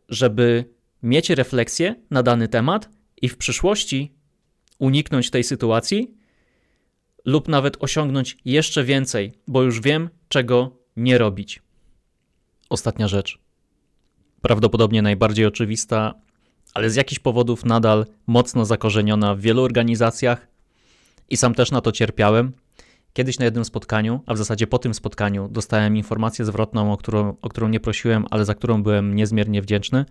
żeby 0.08 0.64
mieć 1.02 1.30
refleksję 1.30 1.94
na 2.10 2.22
dany 2.22 2.48
temat 2.48 2.88
i 3.22 3.28
w 3.28 3.36
przyszłości 3.36 4.12
uniknąć 4.78 5.30
tej 5.30 5.44
sytuacji 5.44 6.14
lub 7.24 7.48
nawet 7.48 7.76
osiągnąć 7.80 8.36
jeszcze 8.44 8.84
więcej, 8.84 9.32
bo 9.46 9.62
już 9.62 9.80
wiem, 9.80 10.10
czego 10.28 10.76
nie 10.96 11.18
robić. 11.18 11.62
Ostatnia 12.70 13.08
rzecz. 13.08 13.38
Prawdopodobnie 14.42 15.02
najbardziej 15.02 15.46
oczywista, 15.46 16.14
ale 16.74 16.90
z 16.90 16.96
jakichś 16.96 17.18
powodów 17.18 17.64
nadal 17.64 18.06
mocno 18.26 18.64
zakorzeniona 18.64 19.34
w 19.34 19.40
wielu 19.40 19.62
organizacjach 19.62 20.48
i 21.28 21.36
sam 21.36 21.54
też 21.54 21.70
na 21.70 21.80
to 21.80 21.92
cierpiałem. 21.92 22.52
Kiedyś 23.12 23.38
na 23.38 23.44
jednym 23.44 23.64
spotkaniu, 23.64 24.20
a 24.26 24.34
w 24.34 24.38
zasadzie 24.38 24.66
po 24.66 24.78
tym 24.78 24.94
spotkaniu, 24.94 25.48
dostałem 25.48 25.96
informację 25.96 26.44
zwrotną, 26.44 26.92
o 26.92 26.96
którą, 26.96 27.36
o 27.42 27.48
którą 27.48 27.68
nie 27.68 27.80
prosiłem, 27.80 28.26
ale 28.30 28.44
za 28.44 28.54
którą 28.54 28.82
byłem 28.82 29.14
niezmiernie 29.14 29.62
wdzięczny. 29.62 30.04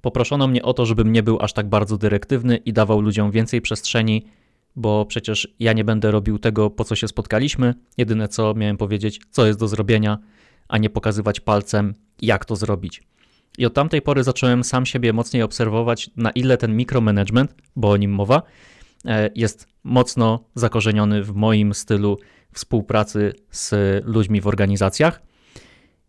Poproszono 0.00 0.46
mnie 0.46 0.62
o 0.62 0.74
to, 0.74 0.86
żebym 0.86 1.12
nie 1.12 1.22
był 1.22 1.38
aż 1.40 1.52
tak 1.52 1.68
bardzo 1.68 1.98
dyrektywny 1.98 2.56
i 2.56 2.72
dawał 2.72 3.00
ludziom 3.00 3.30
więcej 3.30 3.60
przestrzeni, 3.60 4.26
bo 4.76 5.06
przecież 5.06 5.54
ja 5.58 5.72
nie 5.72 5.84
będę 5.84 6.10
robił 6.10 6.38
tego, 6.38 6.70
po 6.70 6.84
co 6.84 6.96
się 6.96 7.08
spotkaliśmy. 7.08 7.74
Jedyne 7.98 8.28
co 8.28 8.54
miałem 8.54 8.76
powiedzieć, 8.76 9.20
co 9.30 9.46
jest 9.46 9.58
do 9.58 9.68
zrobienia, 9.68 10.18
a 10.68 10.78
nie 10.78 10.90
pokazywać 10.90 11.40
palcem, 11.40 11.94
jak 12.22 12.44
to 12.44 12.56
zrobić. 12.56 13.02
I 13.58 13.66
od 13.66 13.74
tamtej 13.74 14.02
pory 14.02 14.24
zacząłem 14.24 14.64
sam 14.64 14.86
siebie 14.86 15.12
mocniej 15.12 15.42
obserwować, 15.42 16.10
na 16.16 16.30
ile 16.30 16.56
ten 16.56 16.76
mikromanagement, 16.76 17.54
bo 17.76 17.90
o 17.90 17.96
nim 17.96 18.10
mowa, 18.10 18.42
e, 19.04 19.30
jest 19.34 19.66
mocno 19.84 20.44
zakorzeniony 20.54 21.22
w 21.22 21.34
moim 21.34 21.74
stylu 21.74 22.18
współpracy 22.52 23.32
z 23.50 23.74
ludźmi 24.06 24.40
w 24.40 24.46
organizacjach. 24.46 25.22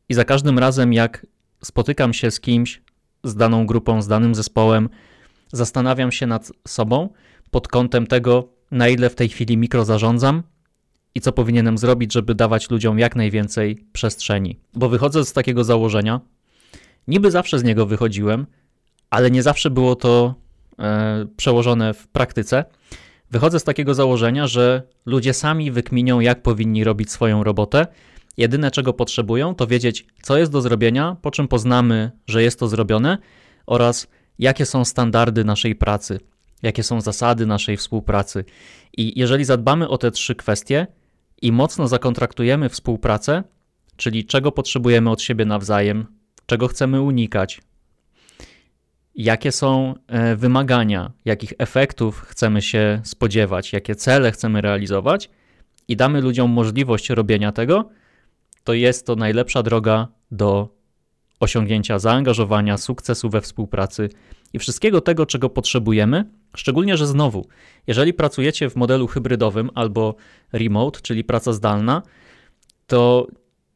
I 0.09 0.13
za 0.13 0.25
każdym 0.25 0.59
razem, 0.59 0.93
jak 0.93 1.25
spotykam 1.63 2.13
się 2.13 2.31
z 2.31 2.39
kimś, 2.39 2.81
z 3.23 3.35
daną 3.35 3.65
grupą, 3.65 4.01
z 4.01 4.07
danym 4.07 4.35
zespołem, 4.35 4.89
zastanawiam 5.51 6.11
się 6.11 6.27
nad 6.27 6.51
sobą 6.67 7.09
pod 7.51 7.67
kątem 7.67 8.07
tego, 8.07 8.49
na 8.71 8.87
ile 8.87 9.09
w 9.09 9.15
tej 9.15 9.29
chwili 9.29 9.57
mikro 9.57 9.85
zarządzam 9.85 10.43
i 11.15 11.21
co 11.21 11.31
powinienem 11.31 11.77
zrobić, 11.77 12.13
żeby 12.13 12.35
dawać 12.35 12.69
ludziom 12.69 12.99
jak 12.99 13.15
najwięcej 13.15 13.85
przestrzeni. 13.93 14.59
Bo 14.73 14.89
wychodzę 14.89 15.25
z 15.25 15.33
takiego 15.33 15.63
założenia, 15.63 16.21
Niby 17.07 17.31
zawsze 17.31 17.59
z 17.59 17.63
niego 17.63 17.85
wychodziłem, 17.85 18.45
ale 19.09 19.31
nie 19.31 19.43
zawsze 19.43 19.69
było 19.69 19.95
to 19.95 20.35
e, 20.79 21.25
przełożone 21.37 21.93
w 21.93 22.07
praktyce. 22.07 22.65
Wychodzę 23.31 23.59
z 23.59 23.63
takiego 23.63 23.93
założenia, 23.93 24.47
że 24.47 24.83
ludzie 25.05 25.33
sami 25.33 25.71
wykminią, 25.71 26.19
jak 26.19 26.41
powinni 26.41 26.83
robić 26.83 27.11
swoją 27.11 27.43
robotę. 27.43 27.87
Jedyne, 28.37 28.71
czego 28.71 28.93
potrzebują, 28.93 29.55
to 29.55 29.67
wiedzieć, 29.67 30.05
co 30.21 30.37
jest 30.37 30.51
do 30.51 30.61
zrobienia, 30.61 31.17
po 31.21 31.31
czym 31.31 31.47
poznamy, 31.47 32.11
że 32.27 32.43
jest 32.43 32.59
to 32.59 32.67
zrobione 32.67 33.17
oraz 33.65 34.07
jakie 34.39 34.65
są 34.65 34.85
standardy 34.85 35.43
naszej 35.43 35.75
pracy, 35.75 36.19
jakie 36.63 36.83
są 36.83 37.01
zasady 37.01 37.45
naszej 37.45 37.77
współpracy. 37.77 38.45
I 38.97 39.19
jeżeli 39.19 39.45
zadbamy 39.45 39.89
o 39.89 39.97
te 39.97 40.11
trzy 40.11 40.35
kwestie 40.35 40.87
i 41.41 41.51
mocno 41.51 41.87
zakontraktujemy 41.87 42.69
współpracę, 42.69 43.43
czyli 43.95 44.25
czego 44.25 44.51
potrzebujemy 44.51 45.09
od 45.09 45.21
siebie 45.21 45.45
nawzajem, 45.45 46.05
czego 46.45 46.67
chcemy 46.67 47.01
unikać, 47.01 47.61
jakie 49.15 49.51
są 49.51 49.95
e, 50.07 50.35
wymagania, 50.35 51.11
jakich 51.25 51.53
efektów 51.57 52.21
chcemy 52.21 52.61
się 52.61 53.01
spodziewać, 53.03 53.73
jakie 53.73 53.95
cele 53.95 54.31
chcemy 54.31 54.61
realizować 54.61 55.29
i 55.87 55.95
damy 55.95 56.21
ludziom 56.21 56.51
możliwość 56.51 57.09
robienia 57.09 57.51
tego, 57.51 57.89
to 58.63 58.73
jest 58.73 59.05
to 59.05 59.15
najlepsza 59.15 59.63
droga 59.63 60.07
do 60.31 60.69
osiągnięcia 61.39 61.99
zaangażowania, 61.99 62.77
sukcesu 62.77 63.29
we 63.29 63.41
współpracy 63.41 64.09
i 64.53 64.59
wszystkiego 64.59 65.01
tego, 65.01 65.25
czego 65.25 65.49
potrzebujemy. 65.49 66.25
Szczególnie, 66.55 66.97
że 66.97 67.07
znowu, 67.07 67.47
jeżeli 67.87 68.13
pracujecie 68.13 68.69
w 68.69 68.75
modelu 68.75 69.07
hybrydowym 69.07 69.69
albo 69.75 70.15
remote, 70.53 70.99
czyli 71.01 71.23
praca 71.23 71.53
zdalna, 71.53 72.01
to 72.87 73.27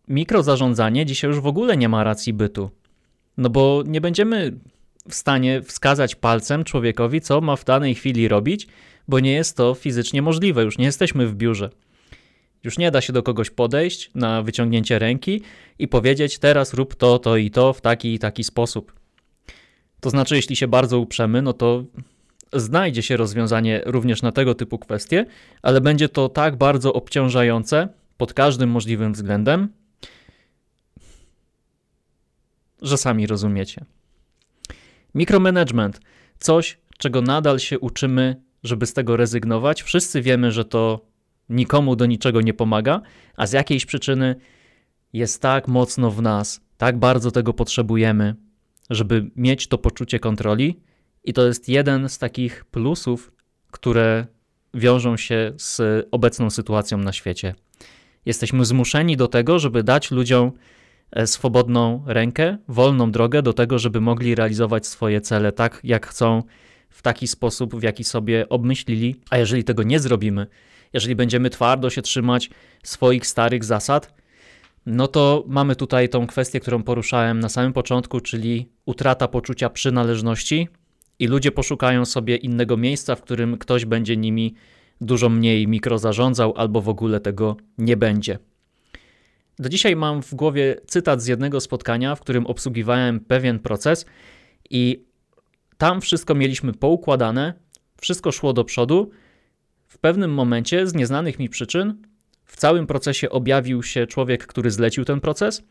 mikrozarządzanie 0.08 1.06
dzisiaj 1.06 1.30
już 1.30 1.40
w 1.40 1.48
ogóle 1.48 1.78
nie 1.78 1.90
ma 1.90 2.04
racji 2.04 2.34
bytu. 2.34 2.70
No 3.38 3.50
bo 3.50 3.84
nie 3.86 4.02
będziemy 4.02 4.60
w 5.10 5.16
stanie 5.16 5.62
wskazać 5.62 6.16
palcem 6.16 6.64
człowiekowi, 6.64 7.22
co 7.22 7.42
ma 7.42 7.56
w 7.56 7.66
danej 7.66 7.96
chwili 7.96 8.28
robić, 8.28 8.68
bo 9.08 9.20
nie 9.20 9.32
jest 9.32 9.58
to 9.58 9.74
fizycznie 9.74 10.22
możliwe. 10.22 10.64
Już 10.64 10.78
nie 10.78 10.86
jesteśmy 10.86 11.28
w 11.28 11.36
biurze. 11.36 11.70
Już 12.64 12.78
nie 12.78 12.92
da 12.92 13.02
się 13.02 13.14
do 13.14 13.24
kogoś 13.24 13.50
podejść 13.50 14.12
na 14.16 14.42
wyciągnięcie 14.44 15.00
ręki 15.00 15.42
i 15.80 15.88
powiedzieć: 15.88 16.40
Teraz 16.40 16.74
rób 16.74 16.96
to, 16.96 17.20
to 17.20 17.38
i 17.38 17.52
to 17.52 17.74
w 17.74 17.82
taki 17.82 18.14
i 18.14 18.20
taki 18.20 18.44
sposób. 18.44 18.94
To 20.00 20.10
znaczy, 20.10 20.36
jeśli 20.36 20.56
się 20.56 20.68
bardzo 20.68 21.00
uprzemy, 21.00 21.42
no 21.42 21.54
to 21.54 21.84
znajdzie 22.54 23.04
się 23.04 23.18
rozwiązanie 23.18 23.82
również 23.86 24.22
na 24.22 24.32
tego 24.32 24.56
typu 24.56 24.80
kwestie, 24.80 25.26
ale 25.62 25.82
będzie 25.82 26.10
to 26.10 26.30
tak 26.30 26.56
bardzo 26.56 26.94
obciążające 26.94 27.88
pod 28.18 28.34
każdym 28.34 28.70
możliwym 28.70 29.14
względem, 29.14 29.70
że 32.82 32.98
sami 32.98 33.28
rozumiecie. 33.28 33.86
Mikromanagement 35.16 36.00
coś, 36.40 36.78
czego 36.98 37.22
nadal 37.22 37.60
się 37.60 37.80
uczymy, 37.80 38.42
żeby 38.64 38.86
z 38.86 38.94
tego 38.94 39.18
rezygnować. 39.18 39.84
Wszyscy 39.84 40.22
wiemy, 40.22 40.52
że 40.52 40.66
to 40.66 41.06
nikomu 41.50 41.96
do 41.96 42.06
niczego 42.06 42.42
nie 42.42 42.54
pomaga, 42.54 43.02
a 43.36 43.48
z 43.48 43.52
jakiejś 43.52 43.86
przyczyny 43.86 44.36
jest 45.14 45.42
tak 45.42 45.68
mocno 45.68 46.12
w 46.12 46.22
nas, 46.22 46.62
tak 46.78 46.98
bardzo 47.00 47.32
tego 47.32 47.54
potrzebujemy, 47.54 48.36
żeby 48.90 49.32
mieć 49.36 49.68
to 49.68 49.78
poczucie 49.78 50.20
kontroli. 50.20 50.80
I 51.24 51.34
to 51.34 51.48
jest 51.48 51.70
jeden 51.70 52.10
z 52.10 52.18
takich 52.18 52.66
plusów, 52.66 53.32
które 53.72 54.26
wiążą 54.74 55.18
się 55.18 55.54
z 55.58 56.08
obecną 56.12 56.50
sytuacją 56.50 56.98
na 56.98 57.14
świecie. 57.14 57.56
Jesteśmy 58.26 58.66
zmuszeni 58.66 59.18
do 59.18 59.28
tego, 59.28 59.60
żeby 59.60 59.84
dać 59.84 60.12
ludziom 60.12 60.52
swobodną 61.26 62.04
rękę, 62.06 62.58
wolną 62.68 63.12
drogę 63.12 63.42
do 63.42 63.54
tego, 63.54 63.80
żeby 63.80 64.02
mogli 64.02 64.36
realizować 64.36 64.88
swoje 64.88 65.22
cele 65.22 65.52
tak, 65.52 65.80
jak 65.84 66.08
chcą, 66.08 66.44
w 66.90 67.02
taki 67.02 67.28
sposób, 67.28 67.76
w 67.76 67.84
jaki 67.84 68.04
sobie 68.04 68.50
obmyślili. 68.50 69.16
A 69.30 69.38
jeżeli 69.38 69.64
tego 69.64 69.84
nie 69.84 70.00
zrobimy, 70.00 70.48
jeżeli 70.94 71.16
będziemy 71.16 71.50
twardo 71.50 71.90
się 71.90 72.02
trzymać 72.02 72.50
swoich 72.84 73.28
starych 73.28 73.64
zasad, 73.64 74.14
no 74.86 75.08
to 75.08 75.44
mamy 75.48 75.76
tutaj 75.76 76.10
tą 76.10 76.28
kwestię, 76.28 76.60
którą 76.60 76.84
poruszałem 76.84 77.40
na 77.40 77.50
samym 77.50 77.74
początku, 77.74 78.20
czyli 78.20 78.70
utrata 78.86 79.28
poczucia 79.28 79.70
przynależności 79.70 80.68
i 81.20 81.28
ludzie 81.28 81.52
poszukają 81.52 82.06
sobie 82.06 82.36
innego 82.36 82.78
miejsca, 82.78 83.16
w 83.16 83.22
którym 83.22 83.58
ktoś 83.58 83.86
będzie 83.86 84.18
nimi 84.18 84.54
dużo 85.02 85.30
mniej 85.30 85.68
mikrozarządzał 85.68 86.54
albo 86.58 86.82
w 86.82 86.90
ogóle 86.90 87.20
tego 87.20 87.58
nie 87.78 87.98
będzie. 87.98 88.40
Do 89.60 89.70
dzisiaj 89.70 89.96
mam 89.96 90.24
w 90.24 90.36
głowie 90.36 90.76
cytat 90.88 91.22
z 91.22 91.28
jednego 91.28 91.60
spotkania, 91.60 92.16
w 92.16 92.22
którym 92.22 92.46
obsługiwałem 92.46 93.20
pewien 93.20 93.60
proces 93.60 94.06
i 94.70 95.06
tam 95.78 96.02
wszystko 96.02 96.36
mieliśmy 96.36 96.74
poukładane, 96.74 97.54
wszystko 98.02 98.32
szło 98.32 98.54
do 98.54 98.64
przodu. 98.64 99.12
W 99.88 99.98
pewnym 99.98 100.34
momencie, 100.34 100.88
z 100.88 100.94
nieznanych 100.94 101.40
mi 101.40 101.50
przyczyn, 101.50 102.02
w 102.46 102.58
całym 102.58 102.88
procesie 102.88 103.30
objawił 103.30 103.84
się 103.84 104.08
człowiek, 104.08 104.48
który 104.48 104.72
zlecił 104.72 105.06
ten 105.06 105.20
proces 105.20 105.64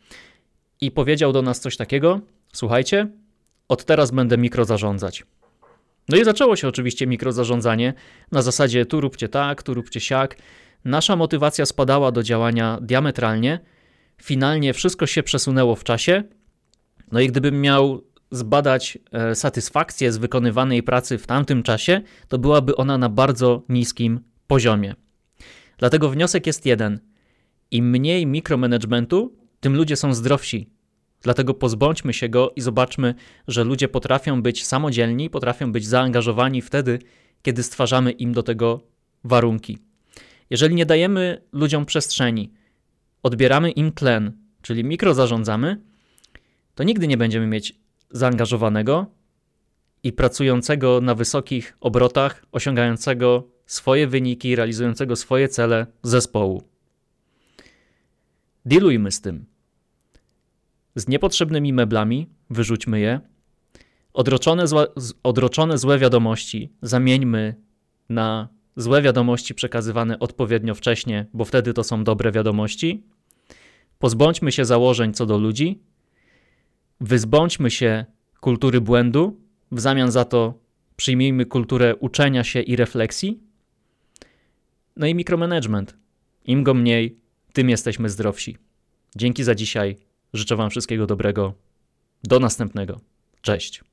i 0.81 0.91
powiedział 0.91 1.33
do 1.33 1.43
nas 1.43 1.61
coś 1.61 1.77
takiego: 1.77 2.21
Słuchajcie, 2.53 3.09
od 3.69 3.85
teraz 3.85 4.11
będę 4.11 4.39
mikrozarządzać. 4.39 5.25
No 6.09 6.17
i 6.17 6.25
zaczęło 6.25 6.57
się 6.57 6.69
oczywiście 6.69 7.07
mikrozarządzanie 7.07 7.95
na 8.33 8.43
zasadzie 8.43 8.87
tu 8.87 9.01
róbcie 9.01 9.29
tak, 9.29 9.63
tu 9.63 9.75
róbcie 9.75 10.01
siak. 10.01 10.37
Nasza 10.85 11.17
motywacja 11.17 11.67
spadała 11.67 12.13
do 12.13 12.23
działania 12.23 12.79
diametralnie. 12.83 13.61
Finalnie 14.23 14.75
wszystko 14.75 15.07
się 15.07 15.23
przesunęło 15.23 15.77
w 15.77 15.85
czasie. 15.85 16.23
No 17.13 17.21
i 17.21 17.29
gdybym 17.29 17.61
miał 17.61 18.05
zbadać 18.31 18.99
e, 19.13 19.35
satysfakcję 19.35 20.13
z 20.13 20.19
wykonywanej 20.19 20.83
pracy 20.83 21.19
w 21.19 21.27
tamtym 21.27 21.63
czasie, 21.63 22.01
to 22.29 22.39
byłaby 22.39 22.77
ona 22.77 22.99
na 22.99 23.09
bardzo 23.09 23.63
niskim 23.69 24.21
poziomie. 24.47 24.95
Dlatego 25.79 26.11
wniosek 26.11 26.47
jest 26.47 26.67
jeden. 26.67 27.01
Im 27.71 27.91
mniej 27.91 28.27
mikromanagementu, 28.27 29.37
tym 29.61 29.77
ludzie 29.77 29.97
są 29.97 30.15
zdrowsi. 30.15 30.71
Dlatego 31.23 31.55
pozbądźmy 31.55 32.13
się 32.13 32.29
go 32.29 32.53
i 32.57 32.61
zobaczmy, 32.61 33.15
że 33.49 33.65
ludzie 33.65 33.89
potrafią 33.89 34.43
być 34.43 34.67
samodzielni, 34.67 35.31
potrafią 35.31 35.73
być 35.73 35.87
zaangażowani 35.87 36.63
wtedy, 36.63 36.99
kiedy 37.43 37.63
stwarzamy 37.63 38.13
im 38.13 38.33
do 38.33 38.43
tego 38.43 38.81
warunki. 39.25 39.79
Jeżeli 40.51 40.75
nie 40.75 40.87
dajemy 40.87 41.43
ludziom 41.53 41.87
przestrzeni, 41.87 42.53
odbieramy 43.27 43.71
im 43.71 43.93
tlen, 43.93 44.33
czyli 44.63 44.85
mikrozarządzamy, 44.85 45.81
to 46.75 46.85
nigdy 46.85 47.09
nie 47.09 47.17
będziemy 47.17 47.47
mieć 47.47 47.75
zaangażowanego 48.11 49.07
i 50.03 50.13
pracującego 50.13 51.01
na 51.01 51.15
wysokich 51.15 51.77
obrotach, 51.81 52.47
osiągającego 52.53 53.49
swoje 53.67 54.07
wyniki, 54.07 54.57
realizującego 54.57 55.17
swoje 55.17 55.49
cele 55.49 55.87
zespołu. 56.03 56.63
Dealujmy 58.65 59.13
z 59.13 59.21
tym. 59.21 59.47
Z 60.95 61.09
niepotrzebnymi 61.09 61.73
meblami 61.73 62.29
wyrzućmy 62.51 63.01
je. 63.01 63.21
Odroczone, 64.13 64.67
zła, 64.67 64.87
odroczone 65.23 65.79
złe 65.79 65.99
wiadomości 65.99 66.73
zamieńmy 66.83 67.55
na 68.09 68.49
złe 68.77 69.03
wiadomości 69.03 69.55
przekazywane 69.55 70.19
odpowiednio 70.19 70.75
wcześnie, 70.75 71.27
bo 71.33 71.45
wtedy 71.45 71.75
to 71.75 71.85
są 71.85 72.05
dobre 72.05 72.33
wiadomości. 72.33 73.16
Pozbądźmy 73.99 74.53
się 74.53 74.65
założeń 74.65 75.15
co 75.15 75.27
do 75.27 75.39
ludzi. 75.39 75.79
Wyzbądźmy 77.01 77.71
się 77.71 78.05
kultury 78.41 78.81
błędu, 78.81 79.41
w 79.73 79.81
zamian 79.81 80.11
za 80.11 80.25
to 80.25 80.55
przyjmijmy 80.97 81.47
kulturę 81.47 81.97
uczenia 81.97 82.45
się 82.45 82.61
i 82.61 82.77
refleksji. 82.77 83.41
No 84.97 85.07
i 85.07 85.15
mikromanagement. 85.15 85.97
Im 86.45 86.65
go 86.65 86.75
mniej, 86.75 87.19
tym 87.53 87.71
jesteśmy 87.71 88.09
zdrowsi. 88.09 88.57
Dzięki 89.17 89.45
za 89.45 89.55
dzisiaj. 89.55 89.97
Życzę 90.33 90.57
Wam 90.57 90.71
wszystkiego 90.71 91.07
dobrego. 91.07 91.55
Do 92.25 92.41
następnego. 92.41 93.01
Cześć. 93.41 93.87